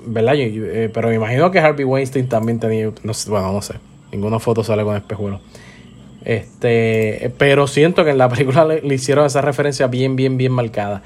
¿Verdad? 0.05 0.35
Eh, 0.37 0.89
pero 0.93 1.09
me 1.09 1.15
imagino 1.15 1.51
que 1.51 1.59
Harvey 1.59 1.85
Weinstein 1.85 2.27
también 2.27 2.59
tenía, 2.59 2.91
no 3.03 3.13
bueno, 3.27 3.53
no 3.53 3.61
sé, 3.61 3.75
ninguna 4.11 4.39
foto 4.39 4.63
sale 4.63 4.83
con 4.83 4.95
espejuelo. 4.95 5.39
Este, 6.25 7.33
pero 7.37 7.67
siento 7.67 8.03
que 8.03 8.11
en 8.11 8.17
la 8.17 8.29
película 8.33 8.65
le, 8.65 8.93
hicieron 8.93 9.25
esa 9.25 9.41
referencia 9.41 9.87
bien, 9.87 10.15
bien, 10.15 10.37
bien 10.37 10.51
marcada. 10.51 11.03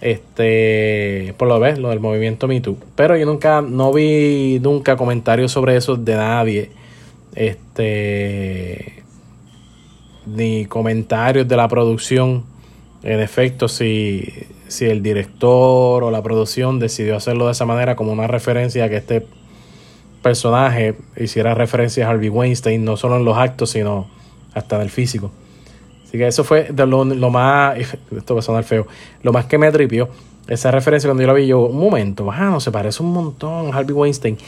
Este, 0.00 1.34
por 1.38 1.48
lo 1.48 1.58
ves, 1.58 1.78
lo 1.78 1.90
del 1.90 2.00
movimiento 2.00 2.46
Me 2.46 2.60
Too. 2.60 2.76
Pero 2.94 3.16
yo 3.16 3.26
nunca, 3.26 3.62
no 3.62 3.92
vi 3.92 4.60
nunca 4.60 4.96
comentarios 4.96 5.52
sobre 5.52 5.76
eso 5.76 5.96
de 5.96 6.14
nadie. 6.14 6.70
Este, 7.34 9.02
ni 10.26 10.66
comentarios 10.66 11.48
de 11.48 11.56
la 11.56 11.68
producción. 11.68 12.44
En 13.02 13.20
efecto, 13.20 13.68
si, 13.68 14.28
si 14.68 14.84
el 14.86 15.02
director 15.02 16.04
o 16.04 16.10
la 16.10 16.22
producción 16.22 16.78
decidió 16.78 17.16
hacerlo 17.16 17.46
de 17.46 17.52
esa 17.52 17.64
manera 17.64 17.96
como 17.96 18.12
una 18.12 18.26
referencia 18.26 18.84
a 18.84 18.88
que 18.88 18.96
este 18.96 19.26
personaje 20.22 20.96
hiciera 21.16 21.54
referencia 21.54 22.06
a 22.06 22.10
Harvey 22.10 22.28
Weinstein, 22.28 22.84
no 22.84 22.96
solo 22.96 23.16
en 23.16 23.24
los 23.24 23.36
actos, 23.36 23.70
sino 23.70 24.08
hasta 24.54 24.76
en 24.76 24.82
el 24.82 24.90
físico. 24.90 25.30
Así 26.04 26.18
que 26.18 26.26
eso 26.26 26.44
fue 26.44 26.68
de 26.70 26.86
lo, 26.86 27.04
más, 27.30 27.78
esto 28.16 28.34
va 28.34 28.40
a 28.40 28.42
sonar 28.42 28.64
feo, 28.64 28.86
lo 29.22 29.32
más 29.32 29.46
que 29.46 29.58
me 29.58 29.66
atripió. 29.66 30.08
Esa 30.46 30.70
referencia 30.70 31.08
cuando 31.08 31.22
yo 31.22 31.26
la 31.26 31.34
vi, 31.34 31.46
yo, 31.46 31.60
un 31.60 31.78
momento, 31.78 32.30
ah, 32.30 32.46
no, 32.50 32.60
se 32.60 32.70
parece 32.70 33.02
un 33.02 33.12
montón 33.12 33.72
a 33.72 33.76
Harvey 33.76 33.94
Weinstein. 33.94 34.38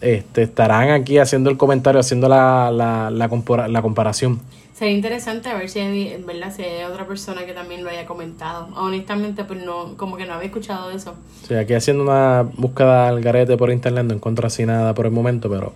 Este, 0.00 0.42
estarán 0.42 0.90
aquí 0.90 1.18
haciendo 1.18 1.50
el 1.50 1.56
comentario, 1.56 2.00
haciendo 2.00 2.28
la, 2.28 2.70
la, 2.70 3.10
la, 3.10 3.68
la 3.68 3.82
comparación. 3.82 4.40
Sería 4.82 4.96
interesante 4.96 5.48
a 5.48 5.54
ver 5.54 5.68
si 5.68 5.78
hay, 5.78 6.20
¿verdad? 6.26 6.52
si 6.52 6.64
hay 6.64 6.82
otra 6.82 7.06
persona 7.06 7.46
que 7.46 7.52
también 7.52 7.84
lo 7.84 7.90
haya 7.90 8.04
comentado. 8.04 8.66
Honestamente, 8.74 9.44
pues 9.44 9.64
no, 9.64 9.96
como 9.96 10.16
que 10.16 10.26
no 10.26 10.34
había 10.34 10.46
escuchado 10.46 10.90
eso. 10.90 11.14
Sí, 11.46 11.54
aquí 11.54 11.74
haciendo 11.74 12.02
una 12.02 12.42
búsqueda 12.56 13.06
al 13.06 13.20
garete 13.20 13.56
por 13.56 13.70
internet 13.70 14.06
no 14.06 14.14
encuentro 14.14 14.48
así 14.48 14.66
nada 14.66 14.92
por 14.92 15.06
el 15.06 15.12
momento, 15.12 15.48
pero 15.48 15.72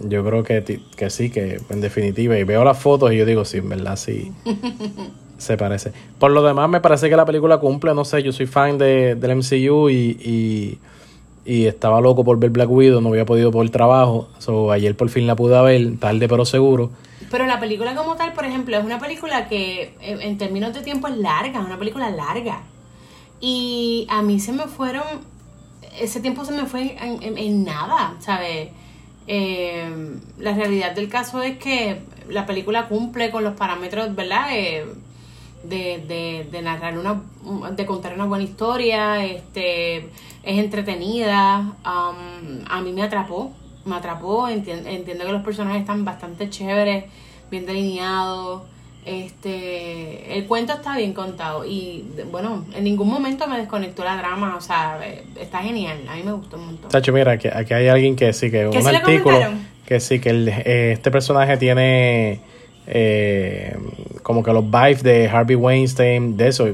yo 0.00 0.22
creo 0.22 0.42
que, 0.42 0.82
que 0.94 1.08
sí, 1.08 1.30
que 1.30 1.58
en 1.70 1.80
definitiva, 1.80 2.38
y 2.38 2.44
veo 2.44 2.64
las 2.64 2.78
fotos 2.78 3.14
y 3.14 3.16
yo 3.16 3.24
digo, 3.24 3.46
sí, 3.46 3.56
en 3.56 3.70
verdad 3.70 3.96
sí 3.96 4.30
se 5.38 5.56
parece. 5.56 5.92
Por 6.18 6.32
lo 6.32 6.42
demás, 6.42 6.68
me 6.68 6.82
parece 6.82 7.08
que 7.08 7.16
la 7.16 7.24
película 7.24 7.56
cumple, 7.60 7.94
no 7.94 8.04
sé, 8.04 8.22
yo 8.22 8.32
soy 8.32 8.44
fan 8.44 8.76
de, 8.76 9.14
del 9.14 9.36
MCU 9.36 9.88
y, 9.88 10.78
y, 11.46 11.64
estaba 11.64 12.02
loco 12.02 12.24
por 12.24 12.38
ver 12.38 12.50
Black 12.50 12.70
Widow, 12.70 13.00
no 13.00 13.08
había 13.08 13.24
podido 13.24 13.50
por 13.50 13.64
el 13.64 13.70
trabajo, 13.70 14.28
so, 14.38 14.70
ayer 14.70 14.94
por 14.98 15.08
fin 15.08 15.26
la 15.26 15.34
pude 15.34 15.58
ver, 15.62 15.98
tarde 15.98 16.28
pero 16.28 16.44
seguro. 16.44 16.90
Pero 17.30 17.46
la 17.46 17.60
película 17.60 17.94
como 17.94 18.16
tal, 18.16 18.32
por 18.32 18.44
ejemplo, 18.44 18.76
es 18.76 18.84
una 18.84 18.98
película 18.98 19.48
que 19.48 19.94
en, 20.00 20.36
términos 20.36 20.74
de 20.74 20.82
tiempo 20.82 21.08
es 21.08 21.16
larga, 21.16 21.60
es 21.60 21.66
una 21.66 21.78
película 21.78 22.10
larga. 22.10 22.62
Y 23.40 24.06
a 24.10 24.20
mí 24.22 24.40
se 24.40 24.52
me 24.52 24.64
fueron, 24.64 25.04
ese 25.98 26.20
tiempo 26.20 26.44
se 26.44 26.52
me 26.52 26.66
fue 26.66 26.96
en, 27.00 27.38
en 27.38 27.64
nada, 27.64 28.16
¿sabes? 28.20 28.70
Eh, 29.26 30.18
la 30.38 30.54
realidad 30.54 30.92
del 30.92 31.08
caso 31.08 31.40
es 31.40 31.56
que 31.58 32.02
la 32.28 32.46
película 32.46 32.88
cumple 32.88 33.30
con 33.30 33.44
los 33.44 33.54
parámetros, 33.54 34.14
¿verdad? 34.16 34.48
Eh, 34.50 34.84
de, 35.62 36.46
de, 36.50 36.62
narrar 36.62 36.98
una, 36.98 37.22
de 37.70 37.86
contar 37.86 38.14
una 38.14 38.24
buena 38.24 38.44
historia, 38.44 39.24
este, 39.24 39.98
es 40.42 40.58
entretenida, 40.58 41.58
um, 41.84 42.64
a 42.68 42.80
mí 42.80 42.92
me 42.92 43.02
atrapó, 43.02 43.52
me 43.84 43.96
atrapó, 43.96 44.48
entiendo, 44.48 44.88
entiendo 44.88 45.24
que 45.24 45.32
los 45.32 45.42
personajes 45.42 45.80
están 45.80 46.04
bastante 46.04 46.50
chéveres, 46.50 47.04
bien 47.50 47.66
delineados, 47.66 48.62
este, 49.04 50.36
el 50.36 50.46
cuento 50.46 50.74
está 50.74 50.96
bien 50.96 51.14
contado 51.14 51.64
y 51.64 52.04
bueno, 52.30 52.66
en 52.74 52.84
ningún 52.84 53.08
momento 53.08 53.46
me 53.46 53.58
desconectó 53.58 54.04
la 54.04 54.16
drama, 54.16 54.56
o 54.56 54.60
sea, 54.60 54.98
eh, 55.02 55.24
está 55.40 55.58
genial, 55.58 55.98
a 56.08 56.16
mí 56.16 56.22
me 56.22 56.32
gustó 56.32 56.56
un 56.56 56.66
montón. 56.66 56.90
Tacho, 56.90 57.12
mira, 57.12 57.32
aquí, 57.32 57.48
aquí 57.48 57.72
hay 57.72 57.88
alguien 57.88 58.14
que 58.14 58.32
sí, 58.32 58.50
que 58.50 58.66
un 58.66 58.86
artículo 58.86 59.38
que 59.86 59.98
sí, 59.98 60.20
que 60.20 60.30
el, 60.30 60.48
eh, 60.48 60.92
este 60.92 61.10
personaje 61.10 61.56
tiene 61.56 62.40
eh, 62.86 63.76
como 64.22 64.42
que 64.42 64.52
los 64.52 64.64
vibes 64.64 65.02
de 65.02 65.28
Harvey 65.28 65.56
Weinstein, 65.56 66.36
de 66.36 66.48
eso, 66.48 66.66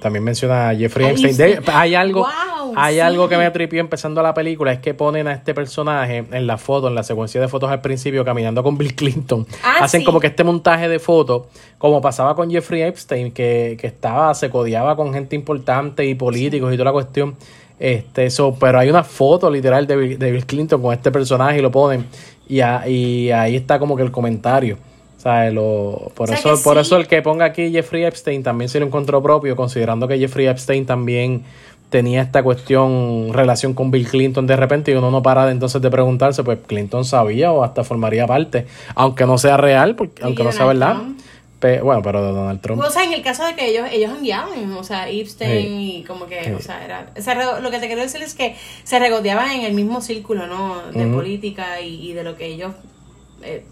también 0.00 0.24
menciona 0.24 0.70
a 0.70 0.74
Jeffrey 0.74 1.06
Epstein. 1.06 1.60
hay 1.66 1.94
algo, 1.94 2.26
hay 2.76 3.00
algo 3.00 3.28
que 3.28 3.36
me 3.36 3.46
atripió 3.46 3.80
empezando 3.80 4.22
la 4.22 4.34
película, 4.34 4.72
es 4.72 4.78
que 4.78 4.94
ponen 4.94 5.26
a 5.28 5.32
este 5.32 5.54
personaje 5.54 6.24
en 6.30 6.46
la 6.46 6.58
foto, 6.58 6.88
en 6.88 6.94
la 6.94 7.02
secuencia 7.02 7.40
de 7.40 7.48
fotos 7.48 7.70
al 7.70 7.80
principio, 7.80 8.24
caminando 8.24 8.62
con 8.62 8.76
Bill 8.78 8.94
Clinton. 8.94 9.46
Ah, 9.62 9.78
Hacen 9.80 10.04
como 10.04 10.20
que 10.20 10.28
este 10.28 10.44
montaje 10.44 10.88
de 10.88 10.98
fotos, 10.98 11.42
como 11.78 12.00
pasaba 12.00 12.34
con 12.34 12.50
Jeffrey 12.50 12.82
Epstein, 12.82 13.32
que, 13.32 13.76
que 13.80 13.86
estaba, 13.86 14.34
se 14.34 14.50
codiaba 14.50 14.96
con 14.96 15.12
gente 15.12 15.36
importante 15.36 16.04
y 16.04 16.14
políticos 16.14 16.72
y 16.72 16.76
toda 16.76 16.86
la 16.86 16.92
cuestión. 16.92 17.36
Este, 17.78 18.26
eso, 18.26 18.56
pero 18.58 18.78
hay 18.78 18.88
una 18.88 19.04
foto 19.04 19.50
literal 19.50 19.86
de 19.86 19.96
Bill, 19.96 20.46
Clinton 20.46 20.80
con 20.80 20.92
este 20.92 21.10
personaje 21.10 21.58
y 21.58 21.62
lo 21.62 21.70
ponen. 21.70 22.06
Y, 22.48 22.60
y 22.88 23.30
ahí 23.30 23.56
está 23.56 23.78
como 23.78 23.96
que 23.96 24.02
el 24.02 24.10
comentario. 24.10 24.78
Lo, 25.52 26.12
por 26.14 26.30
eso, 26.30 26.54
por 26.62 26.76
eso 26.76 26.98
el 26.98 27.06
que 27.06 27.22
ponga 27.22 27.46
aquí 27.46 27.70
Jeffrey 27.70 28.04
Epstein 28.04 28.42
también 28.42 28.68
se 28.68 28.78
lo 28.78 28.86
encontró 28.86 29.22
propio, 29.22 29.56
considerando 29.56 30.06
que 30.06 30.18
Jeffrey 30.18 30.46
Epstein 30.46 30.84
también 30.84 31.44
tenía 31.90 32.22
esta 32.22 32.42
cuestión, 32.42 33.32
relación 33.32 33.74
con 33.74 33.90
Bill 33.90 34.08
Clinton 34.08 34.46
de 34.46 34.56
repente, 34.56 34.90
y 34.90 34.94
uno 34.94 35.10
no 35.10 35.22
para 35.22 35.46
de 35.46 35.52
entonces 35.52 35.80
de 35.80 35.90
preguntarse, 35.90 36.42
pues 36.42 36.58
Clinton 36.66 37.04
sabía 37.04 37.52
o 37.52 37.62
hasta 37.62 37.84
formaría 37.84 38.26
parte, 38.26 38.66
aunque 38.94 39.26
no 39.26 39.38
sea 39.38 39.56
real, 39.56 39.94
porque, 39.94 40.22
aunque 40.22 40.42
no 40.42 40.52
sea 40.52 40.66
verdad. 40.66 40.96
bueno, 41.82 42.02
pero 42.02 42.24
de 42.24 42.32
Donald 42.32 42.60
Trump. 42.60 42.82
O 42.82 42.90
sea, 42.90 43.04
en 43.04 43.12
el 43.12 43.22
caso 43.22 43.44
de 43.46 43.54
que 43.54 43.68
ellos, 43.68 43.88
ellos 43.92 44.10
enviaban, 44.16 44.72
o 44.72 44.84
sea, 44.84 45.08
Epstein 45.08 45.80
y 45.80 46.04
como 46.04 46.26
que, 46.26 46.54
o 46.54 46.60
sea, 46.60 46.84
era, 46.84 47.60
lo 47.60 47.70
que 47.70 47.78
te 47.78 47.86
quiero 47.86 48.02
decir 48.02 48.22
es 48.22 48.34
que 48.34 48.56
se 48.82 48.98
regodeaban 48.98 49.50
en 49.52 49.64
el 49.64 49.74
mismo 49.74 50.00
círculo, 50.00 50.46
¿no? 50.46 50.82
De 50.92 51.06
política 51.06 51.80
y, 51.80 52.12
de 52.12 52.24
lo 52.24 52.36
que 52.36 52.46
ellos 52.46 52.72
eh, 53.42 53.64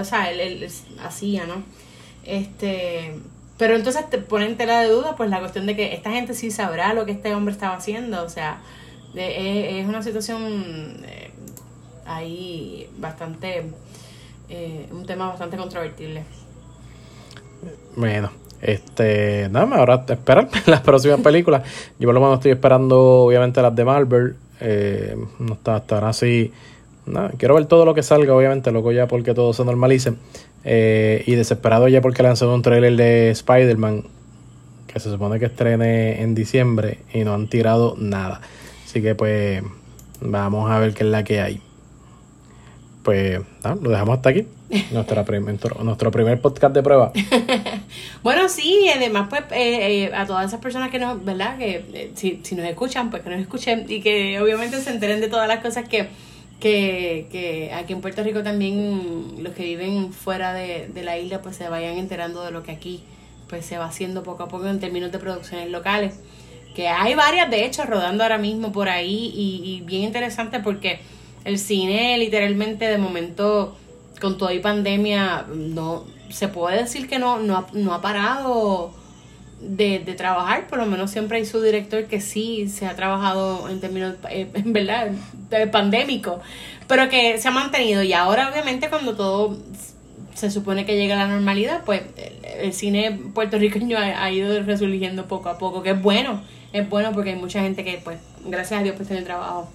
o 0.00 0.04
sea, 0.04 0.30
él, 0.30 0.68
hacía, 1.04 1.44
¿no? 1.46 1.62
Este, 2.24 3.14
pero 3.62 3.76
entonces 3.76 4.10
te 4.10 4.18
ponen 4.18 4.56
tela 4.56 4.80
de 4.80 4.88
duda, 4.88 5.14
pues 5.14 5.30
la 5.30 5.38
cuestión 5.38 5.66
de 5.66 5.76
que 5.76 5.94
esta 5.94 6.10
gente 6.10 6.34
sí 6.34 6.50
sabrá 6.50 6.94
lo 6.94 7.06
que 7.06 7.12
este 7.12 7.32
hombre 7.32 7.52
estaba 7.52 7.76
haciendo, 7.76 8.24
o 8.24 8.28
sea, 8.28 8.60
es 9.14 9.86
una 9.86 10.02
situación 10.02 10.96
eh, 11.06 11.30
ahí 12.04 12.90
bastante, 12.98 13.70
eh, 14.48 14.88
un 14.90 15.06
tema 15.06 15.28
bastante 15.28 15.56
controvertible. 15.56 16.24
Bueno, 17.94 18.32
este, 18.60 19.48
nada 19.48 19.66
más, 19.66 19.78
ahora 19.78 20.04
esperar 20.08 20.48
las 20.66 20.80
próximas 20.80 21.20
películas. 21.20 21.62
Yo 22.00 22.08
por 22.08 22.14
lo 22.14 22.20
menos 22.20 22.38
estoy 22.38 22.50
esperando, 22.50 23.26
obviamente, 23.26 23.62
las 23.62 23.76
de 23.76 23.84
Marvel. 23.84 24.34
Eh, 24.58 25.16
no 25.38 25.54
está, 25.54 25.76
estará 25.76 26.08
así 26.08 26.52
quiero 27.36 27.54
ver 27.54 27.66
todo 27.66 27.84
lo 27.84 27.94
que 27.94 28.02
salga, 28.02 28.34
obviamente, 28.34 28.70
loco 28.70 28.92
ya 28.92 29.06
porque 29.06 29.34
todo 29.34 29.52
se 29.52 29.64
normalice. 29.64 30.14
Eh, 30.64 31.24
y 31.26 31.34
desesperado 31.34 31.88
ya 31.88 32.00
porque 32.00 32.22
lanzado 32.22 32.54
un 32.54 32.62
trailer 32.62 32.96
de 32.96 33.30
Spider-Man 33.30 34.04
que 34.86 35.00
se 35.00 35.10
supone 35.10 35.38
que 35.38 35.46
estrene 35.46 36.22
en 36.22 36.34
diciembre 36.34 36.98
y 37.12 37.24
no 37.24 37.34
han 37.34 37.48
tirado 37.48 37.96
nada. 37.98 38.40
Así 38.84 39.00
que 39.02 39.14
pues 39.14 39.62
vamos 40.20 40.70
a 40.70 40.78
ver 40.78 40.94
qué 40.94 41.04
es 41.04 41.10
la 41.10 41.24
que 41.24 41.40
hay. 41.40 41.60
Pues 43.02 43.40
lo 43.64 43.90
dejamos 43.90 44.16
hasta 44.18 44.30
aquí. 44.30 44.46
Nuestra 44.92 45.24
nuestro, 45.82 46.10
primer 46.10 46.40
podcast 46.40 46.74
de 46.74 46.82
prueba. 46.82 47.12
bueno, 48.22 48.48
sí, 48.48 48.88
además, 48.94 49.26
pues, 49.28 49.42
eh, 49.50 50.04
eh, 50.04 50.14
a 50.14 50.24
todas 50.24 50.46
esas 50.46 50.60
personas 50.60 50.90
que 50.90 50.98
nos, 50.98 51.22
¿verdad? 51.22 51.58
Que 51.58 52.10
si, 52.14 52.40
si 52.42 52.54
nos 52.54 52.64
escuchan, 52.64 53.10
pues 53.10 53.22
que 53.22 53.28
nos 53.28 53.40
escuchen 53.40 53.84
y 53.88 54.00
que 54.00 54.40
obviamente 54.40 54.80
se 54.80 54.90
enteren 54.90 55.20
de 55.20 55.28
todas 55.28 55.46
las 55.46 55.60
cosas 55.60 55.86
que, 55.88 56.08
que, 56.62 57.26
que 57.32 57.72
aquí 57.74 57.92
en 57.92 58.00
Puerto 58.00 58.22
Rico 58.22 58.44
también 58.44 59.42
los 59.42 59.52
que 59.52 59.64
viven 59.64 60.12
fuera 60.12 60.52
de, 60.54 60.88
la 61.02 61.18
isla 61.18 61.42
pues 61.42 61.56
se 61.56 61.68
vayan 61.68 61.98
enterando 61.98 62.44
de 62.44 62.52
lo 62.52 62.62
que 62.62 62.70
aquí 62.70 63.02
pues 63.48 63.66
se 63.66 63.78
va 63.78 63.86
haciendo 63.86 64.22
poco 64.22 64.44
a 64.44 64.48
poco 64.48 64.68
en 64.68 64.78
términos 64.78 65.10
de 65.10 65.18
producciones 65.18 65.70
locales. 65.72 66.14
Que 66.76 66.86
hay 66.86 67.16
varias 67.16 67.50
de 67.50 67.64
hecho 67.64 67.84
rodando 67.84 68.22
ahora 68.22 68.38
mismo 68.38 68.70
por 68.70 68.88
ahí 68.88 69.32
y, 69.34 69.82
bien 69.84 70.04
interesante 70.04 70.60
porque 70.60 71.00
el 71.44 71.58
cine 71.58 72.16
literalmente 72.16 72.84
de 72.84 72.96
momento 72.96 73.76
con 74.20 74.38
toda 74.38 74.54
y 74.54 74.60
pandemia 74.60 75.46
no 75.52 76.04
se 76.30 76.46
puede 76.46 76.82
decir 76.82 77.08
que 77.08 77.18
no, 77.18 77.40
no, 77.40 77.66
no 77.72 77.92
ha 77.92 78.00
parado 78.00 78.94
de, 79.62 80.00
de, 80.00 80.14
trabajar, 80.14 80.66
por 80.66 80.78
lo 80.78 80.86
menos 80.86 81.10
siempre 81.10 81.38
hay 81.38 81.46
su 81.46 81.62
director 81.62 82.04
que 82.04 82.20
sí 82.20 82.68
se 82.68 82.86
ha 82.86 82.96
trabajado 82.96 83.68
en 83.68 83.80
términos, 83.80 84.16
eh, 84.28 84.48
en 84.54 84.72
verdad, 84.72 85.10
de 85.50 85.66
pandémico, 85.66 86.40
pero 86.88 87.08
que 87.08 87.38
se 87.38 87.48
ha 87.48 87.52
mantenido 87.52 88.02
y 88.02 88.12
ahora 88.12 88.50
obviamente 88.50 88.88
cuando 88.88 89.14
todo 89.14 89.56
se 90.34 90.50
supone 90.50 90.84
que 90.84 90.96
llega 90.96 91.14
a 91.14 91.26
la 91.26 91.32
normalidad, 91.32 91.84
pues 91.84 92.02
el, 92.58 92.72
cine 92.72 93.18
puertorriqueño 93.34 93.98
ha, 93.98 94.30
ido 94.30 94.62
resurgiendo 94.62 95.26
poco 95.26 95.48
a 95.48 95.58
poco, 95.58 95.82
que 95.82 95.90
es 95.90 96.02
bueno, 96.02 96.42
es 96.72 96.88
bueno 96.88 97.12
porque 97.12 97.30
hay 97.30 97.36
mucha 97.36 97.60
gente 97.60 97.84
que 97.84 98.00
pues 98.02 98.18
gracias 98.44 98.80
a 98.80 98.82
Dios 98.82 98.96
pues 98.96 99.08
tiene 99.08 99.22
trabajo. 99.22 99.70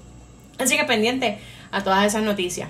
Así 0.58 0.76
que 0.76 0.84
pendiente 0.84 1.38
a 1.72 1.84
todas 1.84 2.06
esas 2.06 2.24
noticias. 2.24 2.70